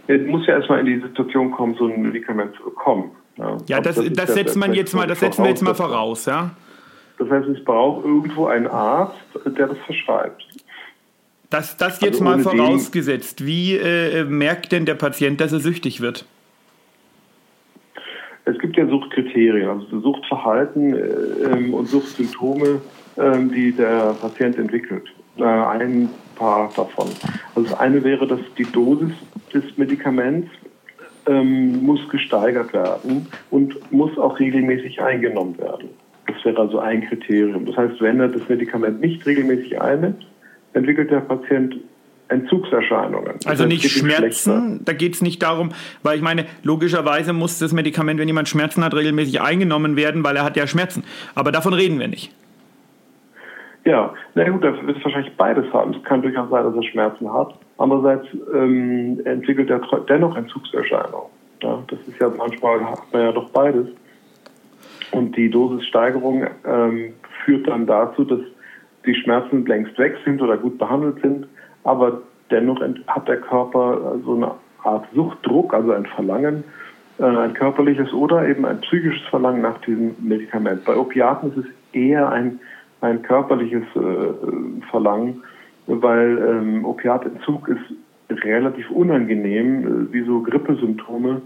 Es 0.06 0.26
muss 0.26 0.47
ja 0.47 0.54
erstmal 0.54 0.80
in 0.80 0.87
die 0.87 1.00
Situation 1.00 1.52
kommen, 1.52 1.76
so 1.78 1.87
ein 1.87 2.02
Medikament 2.02 2.56
zu 2.56 2.64
bekommen. 2.64 3.12
Ja, 3.37 3.56
ja 3.66 3.80
das, 3.80 3.96
das, 3.96 4.12
das 4.12 4.34
setzt 4.34 4.56
man 4.56 4.75
jetzt 4.75 4.94
mal, 4.94 5.06
das 5.06 5.20
setzen 5.20 5.42
wir 5.42 5.50
jetzt 5.50 5.62
mal 5.62 5.75
voraus, 5.75 6.26
ja. 6.26 6.50
Das 7.18 7.28
heißt, 7.28 7.49
es 7.49 7.62
braucht 7.64 8.04
irgendwo 8.04 8.46
einen 8.46 8.66
Arzt, 8.66 9.18
der 9.44 9.68
das 9.68 9.78
verschreibt. 9.84 10.42
Das, 11.50 11.76
das 11.76 12.00
jetzt 12.00 12.22
also 12.22 12.25
mal 12.25 12.38
vorausgesetzt. 12.38 13.44
Wie 13.44 13.75
äh, 13.75 14.25
merkt 14.25 14.72
denn 14.72 14.87
der 14.87 14.94
Patient, 14.94 15.40
dass 15.40 15.52
er 15.52 15.60
süchtig 15.60 16.00
wird? 16.00 16.25
Es 18.44 18.58
gibt 18.58 18.76
ja 18.76 18.87
Suchtkriterien, 18.87 19.68
also 19.68 20.00
Suchtverhalten 20.00 20.94
äh, 20.94 20.99
ähm, 21.52 21.75
und 21.75 21.88
Suchtsymptome, 21.88 22.80
äh, 23.16 23.38
die 23.54 23.72
der 23.72 24.14
Patient 24.20 24.56
entwickelt. 24.58 25.04
Äh, 25.37 25.44
ein 25.44 26.08
paar 26.37 26.72
davon. 26.75 27.08
Also 27.54 27.68
das 27.68 27.78
eine 27.78 28.02
wäre, 28.02 28.26
dass 28.26 28.40
die 28.56 28.64
Dosis 28.64 29.12
des 29.52 29.64
Medikaments 29.76 30.49
ähm, 31.30 31.82
muss 31.84 32.00
gesteigert 32.08 32.72
werden 32.72 33.28
und 33.50 33.92
muss 33.92 34.18
auch 34.18 34.38
regelmäßig 34.38 35.00
eingenommen 35.00 35.56
werden. 35.58 35.90
Das 36.26 36.44
wäre 36.44 36.58
also 36.58 36.80
ein 36.80 37.06
Kriterium. 37.08 37.66
Das 37.66 37.76
heißt, 37.76 38.00
wenn 38.00 38.20
er 38.20 38.28
das 38.28 38.49
Medikament 38.49 39.00
nicht 39.00 39.25
regelmäßig 39.25 39.80
einnimmt, 39.80 40.26
entwickelt 40.72 41.10
der 41.10 41.20
Patient 41.20 41.76
Entzugserscheinungen. 42.28 43.34
Also 43.44 43.66
nicht 43.66 43.90
Schmerzen, 43.90 44.84
da 44.84 44.92
geht 44.92 45.14
es 45.14 45.20
nicht 45.20 45.42
darum, 45.42 45.70
weil 46.04 46.16
ich 46.16 46.22
meine, 46.22 46.46
logischerweise 46.62 47.32
muss 47.32 47.58
das 47.58 47.72
Medikament, 47.72 48.20
wenn 48.20 48.28
jemand 48.28 48.49
Schmerzen 48.49 48.84
hat, 48.84 48.94
regelmäßig 48.94 49.40
eingenommen 49.40 49.96
werden, 49.96 50.22
weil 50.22 50.37
er 50.37 50.44
hat 50.44 50.56
ja 50.56 50.68
Schmerzen. 50.68 51.02
Aber 51.34 51.50
davon 51.50 51.75
reden 51.75 51.99
wir 51.99 52.06
nicht. 52.06 52.32
Ja, 53.84 54.14
na 54.34 54.49
gut, 54.49 54.62
da 54.62 54.87
wird 54.87 54.99
es 54.99 55.04
wahrscheinlich 55.04 55.34
beides 55.37 55.72
haben. 55.72 55.94
Es 55.94 56.02
kann 56.04 56.22
durchaus 56.22 56.50
sein, 56.50 56.64
dass 56.64 56.75
er 56.75 56.82
Schmerzen 56.84 57.32
hat. 57.32 57.54
Andererseits 57.80 58.26
ähm, 58.54 59.20
entwickelt 59.25 59.70
er 59.70 59.80
dennoch 60.08 60.37
Entzugserscheinungen. 60.37 61.30
Ja, 61.62 61.82
das 61.88 61.99
ist 62.06 62.18
ja 62.20 62.30
manchmal 62.37 62.84
hat 62.84 63.00
man 63.12 63.22
ja 63.22 63.32
doch 63.32 63.50
beides. 63.50 63.88
Und 65.12 65.37
die 65.37 65.50
Dosissteigerung 65.50 66.46
ähm, 66.66 67.14
führt 67.45 67.66
dann 67.66 67.86
dazu, 67.86 68.25
dass 68.25 68.40
die 69.06 69.14
Schmerzen 69.14 69.64
längst 69.64 69.99
weg 69.99 70.14
sind 70.25 70.43
oder 70.43 70.58
gut 70.58 70.76
behandelt 70.78 71.21
sind, 71.23 71.49
aber 71.84 72.21
dennoch 72.50 72.80
hat 73.06 73.26
der 73.26 73.40
Körper 73.40 74.19
so 74.25 74.34
eine 74.34 74.52
Art 74.84 75.06
Suchtdruck, 75.14 75.73
also 75.73 75.93
ein 75.93 76.04
Verlangen, 76.04 76.64
äh, 77.19 77.25
ein 77.25 77.54
körperliches 77.54 78.12
oder 78.12 78.47
eben 78.47 78.66
ein 78.66 78.82
psychisches 78.82 79.26
Verlangen 79.30 79.62
nach 79.62 79.80
diesem 79.80 80.14
Medikament. 80.21 80.84
Bei 80.84 80.97
Opiaten 80.97 81.50
ist 81.52 81.64
es 81.64 81.66
eher 81.93 82.30
ein 82.30 82.60
ein 83.00 83.23
körperliches 83.23 83.84
äh, 83.97 84.82
Verlangen, 84.90 85.43
weil 85.86 86.38
ähm, 86.38 86.84
Opiatentzug 86.84 87.69
ist 87.69 88.45
relativ 88.45 88.90
unangenehm, 88.90 90.08
äh, 90.08 90.12
wie 90.12 90.25
so 90.25 90.43
Grippesymptome. 90.43 91.43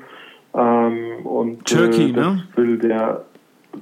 Ähm, 0.54 1.26
und 1.26 1.64
Turkey, 1.66 2.10
äh, 2.10 2.12
das 2.12 2.26
ne? 2.26 2.42
will 2.56 2.78
der, 2.78 3.24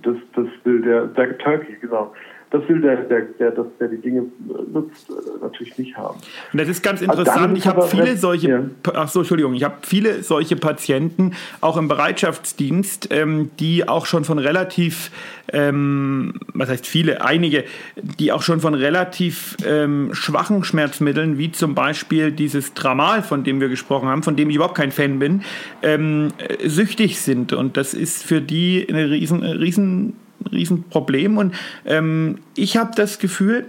das, 0.03 0.17
das 0.35 0.47
will 0.65 0.83
der, 0.83 1.07
der 1.07 1.39
Turkey, 1.39 1.77
genau 1.81 2.13
das 2.53 2.69
will 2.69 2.83
der, 2.83 2.97
der, 2.97 3.23
der, 3.39 3.51
der, 3.51 3.65
der 3.81 3.89
die 3.89 3.97
Dinge 3.97 4.27
nutzt, 4.73 5.09
äh, 5.09 5.15
natürlich 5.43 5.77
nicht 5.79 5.97
haben. 5.97 6.19
Und 6.53 6.61
das 6.61 6.69
ist 6.69 6.83
ganz 6.83 7.01
interessant. 7.01 7.39
Also 7.39 7.57
ich 7.57 7.67
habe 7.67 7.83
viele 7.83 8.17
solche, 8.17 8.49
ja. 8.49 8.63
ach 8.95 9.09
so, 9.09 9.21
Entschuldigung, 9.21 9.55
ich 9.55 9.65
habe 9.65 9.77
viele 9.83 10.23
solche 10.23 10.57
Patienten 10.57 11.33
auch 11.63 11.79
im 11.79 11.89
Bereitschaftsdienst, 11.89 13.09
ähm, 13.11 13.51
die 13.59 13.89
auch 13.89 14.05
schon 14.05 14.25
von 14.25 14.39
relativ, 14.39 15.11
ähm, 15.51 16.35
was 16.53 16.69
heißt 16.69 16.87
viele, 16.87 17.25
einige, 17.25 17.65
die 17.97 18.33
auch 18.33 18.43
schon 18.43 18.61
von 18.61 18.75
relativ 18.75 19.57
ähm, 19.67 20.11
schwachen 20.13 20.63
Schmerzmitteln, 20.63 21.39
wie 21.39 21.53
zum 21.53 21.75
Beispiel 21.75 22.33
dieses 22.33 22.75
Tramal, 22.75 23.23
von 23.23 23.45
dem 23.45 23.61
wir 23.61 23.71
gesprochen 23.71 24.09
haben, 24.11 24.23
von 24.23 24.37
dem 24.37 24.51
ich 24.51 24.57
überhaupt 24.57 24.77
kein 24.77 24.93
Fan 24.93 25.19
bin, 25.19 25.43
ähm, 25.83 26.29
süchtig 26.63 27.19
sind. 27.19 27.55
Und 27.55 27.79
das 27.79 27.95
ist 27.95 28.23
für 28.23 28.43
die 28.43 28.87
eine 28.91 29.11
riesen, 29.11 29.43
riesen 29.43 30.17
Riesenproblem. 30.53 31.39
Und 31.39 31.55
ähm, 31.85 32.39
ich 32.57 32.77
habe 32.77 32.93
das 32.95 33.19
Gefühl, 33.19 33.67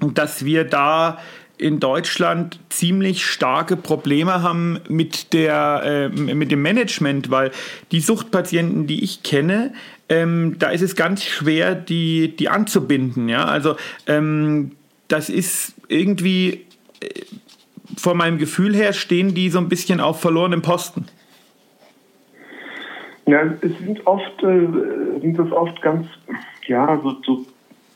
dass 0.00 0.44
wir 0.44 0.64
da 0.64 1.18
in 1.56 1.78
Deutschland 1.78 2.58
ziemlich 2.68 3.24
starke 3.24 3.76
Probleme 3.76 4.42
haben 4.42 4.80
mit, 4.88 5.32
der, 5.32 5.82
äh, 5.84 6.08
mit 6.08 6.50
dem 6.50 6.62
Management, 6.62 7.30
weil 7.30 7.52
die 7.92 8.00
Suchtpatienten, 8.00 8.86
die 8.86 9.04
ich 9.04 9.22
kenne, 9.22 9.72
ähm, 10.08 10.56
da 10.58 10.70
ist 10.70 10.82
es 10.82 10.96
ganz 10.96 11.24
schwer, 11.24 11.74
die, 11.74 12.34
die 12.36 12.48
anzubinden. 12.48 13.28
Ja? 13.28 13.44
Also 13.44 13.76
ähm, 14.06 14.72
das 15.08 15.28
ist 15.28 15.74
irgendwie, 15.88 16.64
äh, 17.00 17.22
von 17.96 18.16
meinem 18.16 18.38
Gefühl 18.38 18.74
her, 18.74 18.92
stehen 18.92 19.34
die 19.34 19.50
so 19.50 19.58
ein 19.58 19.68
bisschen 19.68 20.00
auf 20.00 20.20
verlorenem 20.20 20.62
Posten. 20.62 21.06
Ja, 23.26 23.42
es 23.60 23.78
sind 23.78 24.06
oft, 24.06 24.42
äh, 24.42 25.20
sind 25.20 25.38
das 25.38 25.50
oft 25.52 25.80
ganz, 25.80 26.06
ja, 26.66 27.00
so, 27.02 27.14
so, 27.24 27.44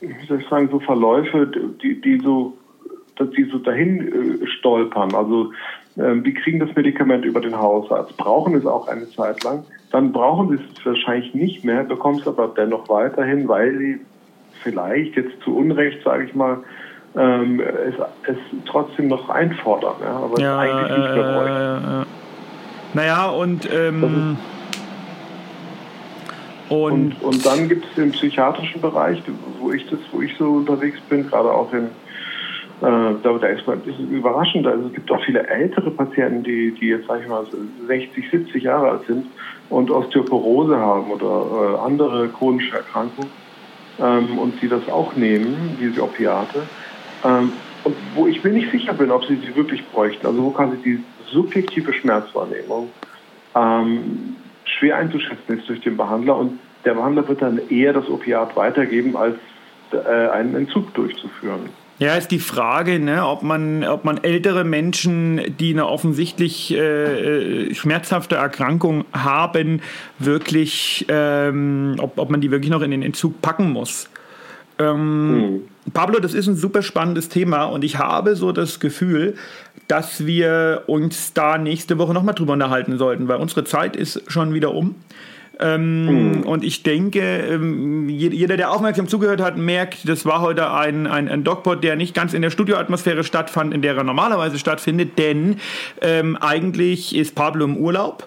wie 0.01 0.25
soll 0.27 0.39
ich 0.39 0.47
sagen, 0.47 0.69
so 0.71 0.79
Verläufe, 0.79 1.47
die, 1.81 2.01
die 2.01 2.19
so, 2.19 2.57
dass 3.15 3.29
die 3.31 3.43
so 3.43 3.59
dahin 3.59 4.41
äh, 4.41 4.47
stolpern. 4.47 5.13
Also, 5.13 5.51
äh, 5.97 6.19
die 6.21 6.33
kriegen 6.33 6.59
das 6.59 6.73
Medikament 6.75 7.25
über 7.25 7.41
den 7.41 7.55
Hausarzt, 7.55 8.17
brauchen 8.17 8.55
es 8.55 8.65
auch 8.65 8.87
eine 8.87 9.07
Zeit 9.09 9.43
lang, 9.43 9.65
dann 9.91 10.11
brauchen 10.11 10.49
sie 10.49 10.63
es 10.63 10.85
wahrscheinlich 10.85 11.33
nicht 11.35 11.63
mehr, 11.63 11.83
bekommen 11.83 12.19
es 12.19 12.27
aber 12.27 12.51
dennoch 12.55 12.89
weiterhin, 12.89 13.47
weil 13.47 13.77
sie 13.77 13.99
vielleicht 14.63 15.15
jetzt 15.15 15.39
zu 15.43 15.55
Unrecht, 15.55 16.03
sage 16.03 16.25
ich 16.25 16.33
mal, 16.33 16.57
ähm, 17.15 17.59
es, 17.59 17.95
es 18.23 18.37
trotzdem 18.65 19.07
noch 19.07 19.29
einfordern, 19.29 19.95
ja, 20.01 20.11
aber 20.11 20.39
ja, 20.39 20.59
eigentlich 20.59 20.97
nicht 20.97 21.15
mehr 21.15 21.35
wollen. 21.35 21.47
Ja, 21.47 21.79
ja, 21.79 22.05
naja, 22.93 23.29
und 23.29 23.69
ähm, 23.71 24.37
und, 26.69 27.21
und, 27.21 27.45
dann 27.45 27.67
gibt 27.67 27.85
es 27.85 27.95
den 27.95 28.11
psychiatrischen 28.11 28.81
Bereich, 28.81 29.21
wo 29.59 29.71
ich 29.71 29.87
das, 29.89 29.99
wo 30.11 30.21
ich 30.21 30.35
so 30.37 30.45
unterwegs 30.45 30.99
bin, 31.09 31.27
gerade 31.27 31.51
auch 31.51 31.73
in 31.73 31.89
äh, 32.81 33.15
da, 33.23 33.37
da 33.37 33.47
ist 33.47 33.67
man 33.67 33.81
ist 33.83 33.99
überraschend. 33.99 34.65
Also 34.65 34.87
es 34.87 34.93
gibt 34.93 35.11
auch 35.11 35.21
viele 35.25 35.45
ältere 35.47 35.91
Patienten, 35.91 36.43
die, 36.43 36.71
die 36.71 36.87
jetzt, 36.87 37.07
sag 37.07 37.21
ich 37.21 37.27
mal, 37.27 37.45
60, 37.87 38.29
70 38.29 38.63
Jahre 38.63 38.91
alt 38.91 39.05
sind 39.05 39.25
und 39.69 39.91
Osteoporose 39.91 40.77
haben 40.77 41.11
oder 41.11 41.75
äh, 41.75 41.85
andere 41.85 42.29
chronische 42.29 42.77
Erkrankungen 42.77 43.31
ähm, 43.99 44.39
und 44.39 44.61
die 44.61 44.69
das 44.69 44.87
auch 44.87 45.13
nehmen, 45.15 45.77
diese 45.81 46.01
Opiate. 46.01 46.63
Ähm, 47.25 47.51
und 47.83 47.95
wo 48.15 48.27
ich 48.27 48.43
mir 48.43 48.51
nicht 48.51 48.71
sicher 48.71 48.93
bin, 48.93 49.11
ob 49.11 49.25
sie 49.25 49.35
sie 49.35 49.55
wirklich 49.55 49.85
bräuchten. 49.87 50.25
Also 50.25 50.41
wo 50.41 50.51
quasi 50.51 50.77
die 50.77 51.03
subjektive 51.27 51.91
Schmerzwahrnehmung 51.91 52.89
ähm, 53.55 54.35
schwer 54.79 54.97
einzuschätzen 54.97 55.59
ist 55.59 55.69
durch 55.69 55.81
den 55.81 55.97
Behandler 55.97 56.37
und 56.37 56.59
der 56.85 56.93
Behandler 56.93 57.27
wird 57.27 57.41
dann 57.41 57.59
eher 57.69 57.93
das 57.93 58.09
Opiat 58.09 58.55
weitergeben, 58.55 59.15
als 59.15 59.35
äh, 59.91 60.29
einen 60.29 60.55
Entzug 60.55 60.93
durchzuführen. 60.93 61.69
Ja, 61.99 62.15
ist 62.15 62.31
die 62.31 62.39
Frage, 62.39 62.97
ne, 62.97 63.27
ob, 63.27 63.43
man, 63.43 63.83
ob 63.83 64.05
man 64.05 64.23
ältere 64.23 64.63
Menschen, 64.63 65.41
die 65.59 65.73
eine 65.73 65.85
offensichtlich 65.85 66.73
äh, 66.73 66.77
äh, 67.67 67.75
schmerzhafte 67.75 68.35
Erkrankung 68.35 69.03
haben, 69.11 69.81
wirklich, 70.17 71.05
ähm, 71.09 71.97
ob, 71.99 72.17
ob 72.17 72.29
man 72.29 72.39
die 72.39 72.51
wirklich 72.51 72.71
noch 72.71 72.81
in 72.81 72.91
den 72.91 73.03
Entzug 73.03 73.41
packen 73.41 73.73
muss. 73.73 74.09
Ähm, 74.79 75.31
mhm. 75.31 75.61
Pablo, 75.93 76.19
das 76.19 76.33
ist 76.33 76.47
ein 76.47 76.55
super 76.55 76.81
spannendes 76.81 77.29
Thema 77.29 77.65
und 77.65 77.83
ich 77.83 77.97
habe 77.97 78.35
so 78.35 78.51
das 78.51 78.79
Gefühl, 78.79 79.35
dass 79.87 80.25
wir 80.25 80.83
uns 80.87 81.33
da 81.33 81.57
nächste 81.57 81.97
Woche 81.97 82.13
nochmal 82.13 82.35
drüber 82.35 82.53
unterhalten 82.53 82.97
sollten, 82.97 83.27
weil 83.27 83.37
unsere 83.37 83.63
Zeit 83.63 83.95
ist 83.95 84.21
schon 84.31 84.53
wieder 84.53 84.73
um. 84.73 84.95
Ähm, 85.61 86.37
mhm. 86.37 86.43
Und 86.43 86.63
ich 86.63 86.83
denke, 86.83 87.19
ähm, 87.19 88.07
jeder, 88.07 88.55
der 88.55 88.71
aufmerksam 88.71 89.09
zugehört 89.09 89.41
hat, 89.41 89.57
merkt, 89.57 90.07
das 90.07 90.25
war 90.25 90.39
heute 90.39 90.71
ein, 90.71 91.05
ein, 91.05 91.27
ein 91.27 91.43
Dogpod, 91.43 91.83
der 91.83 91.97
nicht 91.97 92.13
ganz 92.15 92.33
in 92.33 92.41
der 92.41 92.49
Studioatmosphäre 92.49 93.25
stattfand, 93.25 93.73
in 93.73 93.81
der 93.81 93.97
er 93.97 94.05
normalerweise 94.05 94.57
stattfindet, 94.57 95.17
denn 95.19 95.57
ähm, 96.01 96.37
eigentlich 96.37 97.13
ist 97.13 97.35
Pablo 97.35 97.65
im 97.65 97.75
Urlaub. 97.75 98.25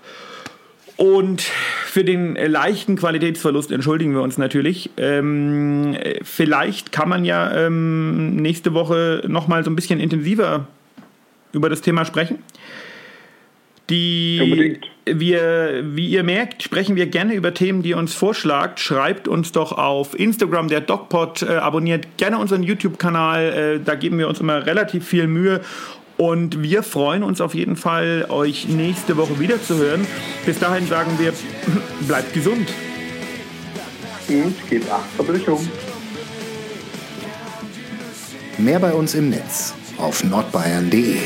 Und 0.96 1.42
für 1.42 2.04
den 2.04 2.34
leichten 2.34 2.96
Qualitätsverlust 2.96 3.72
entschuldigen 3.72 4.12
wir 4.12 4.22
uns 4.22 4.38
natürlich. 4.38 4.90
Ähm, 4.96 5.96
vielleicht 6.22 6.92
kann 6.92 7.08
man 7.08 7.24
ja 7.24 7.66
ähm, 7.66 8.36
nächste 8.36 8.74
Woche 8.74 9.22
nochmal 9.26 9.64
so 9.64 9.70
ein 9.70 9.76
bisschen 9.76 10.00
intensiver 10.00 10.66
über 11.52 11.68
das 11.68 11.80
Thema 11.80 12.04
sprechen. 12.04 12.38
Die, 13.90 14.40
Unbedingt. 14.42 14.86
Wir, 15.04 15.82
wie 15.84 16.06
ihr 16.06 16.22
merkt, 16.22 16.62
sprechen 16.62 16.94
wir 16.94 17.06
gerne 17.06 17.34
über 17.34 17.52
Themen, 17.52 17.82
die 17.82 17.90
ihr 17.90 17.98
uns 17.98 18.14
vorschlagt. 18.14 18.78
Schreibt 18.78 19.26
uns 19.26 19.50
doch 19.50 19.72
auf 19.72 20.18
Instagram, 20.18 20.68
der 20.68 20.80
DocPod, 20.80 21.42
äh, 21.42 21.56
abonniert 21.56 22.16
gerne 22.18 22.38
unseren 22.38 22.62
YouTube-Kanal. 22.62 23.42
Äh, 23.42 23.80
da 23.84 23.96
geben 23.96 24.18
wir 24.18 24.28
uns 24.28 24.38
immer 24.38 24.64
relativ 24.64 25.06
viel 25.06 25.26
Mühe. 25.26 25.60
Und 26.22 26.62
wir 26.62 26.84
freuen 26.84 27.24
uns 27.24 27.40
auf 27.40 27.52
jeden 27.52 27.74
Fall, 27.74 28.26
euch 28.28 28.68
nächste 28.68 29.16
Woche 29.16 29.40
wieder 29.40 29.60
zu 29.60 29.74
hören. 29.74 30.06
Bis 30.46 30.56
dahin 30.60 30.86
sagen 30.86 31.18
wir, 31.18 31.32
bleibt 32.06 32.32
gesund. 32.32 32.72
Und 34.28 34.54
gebt 34.70 34.88
acht 34.88 35.10
Verbrüchung. 35.16 35.68
Mehr 38.56 38.78
bei 38.78 38.92
uns 38.92 39.16
im 39.16 39.30
Netz 39.30 39.74
auf 39.98 40.22
nordbayern.de. 40.22 41.16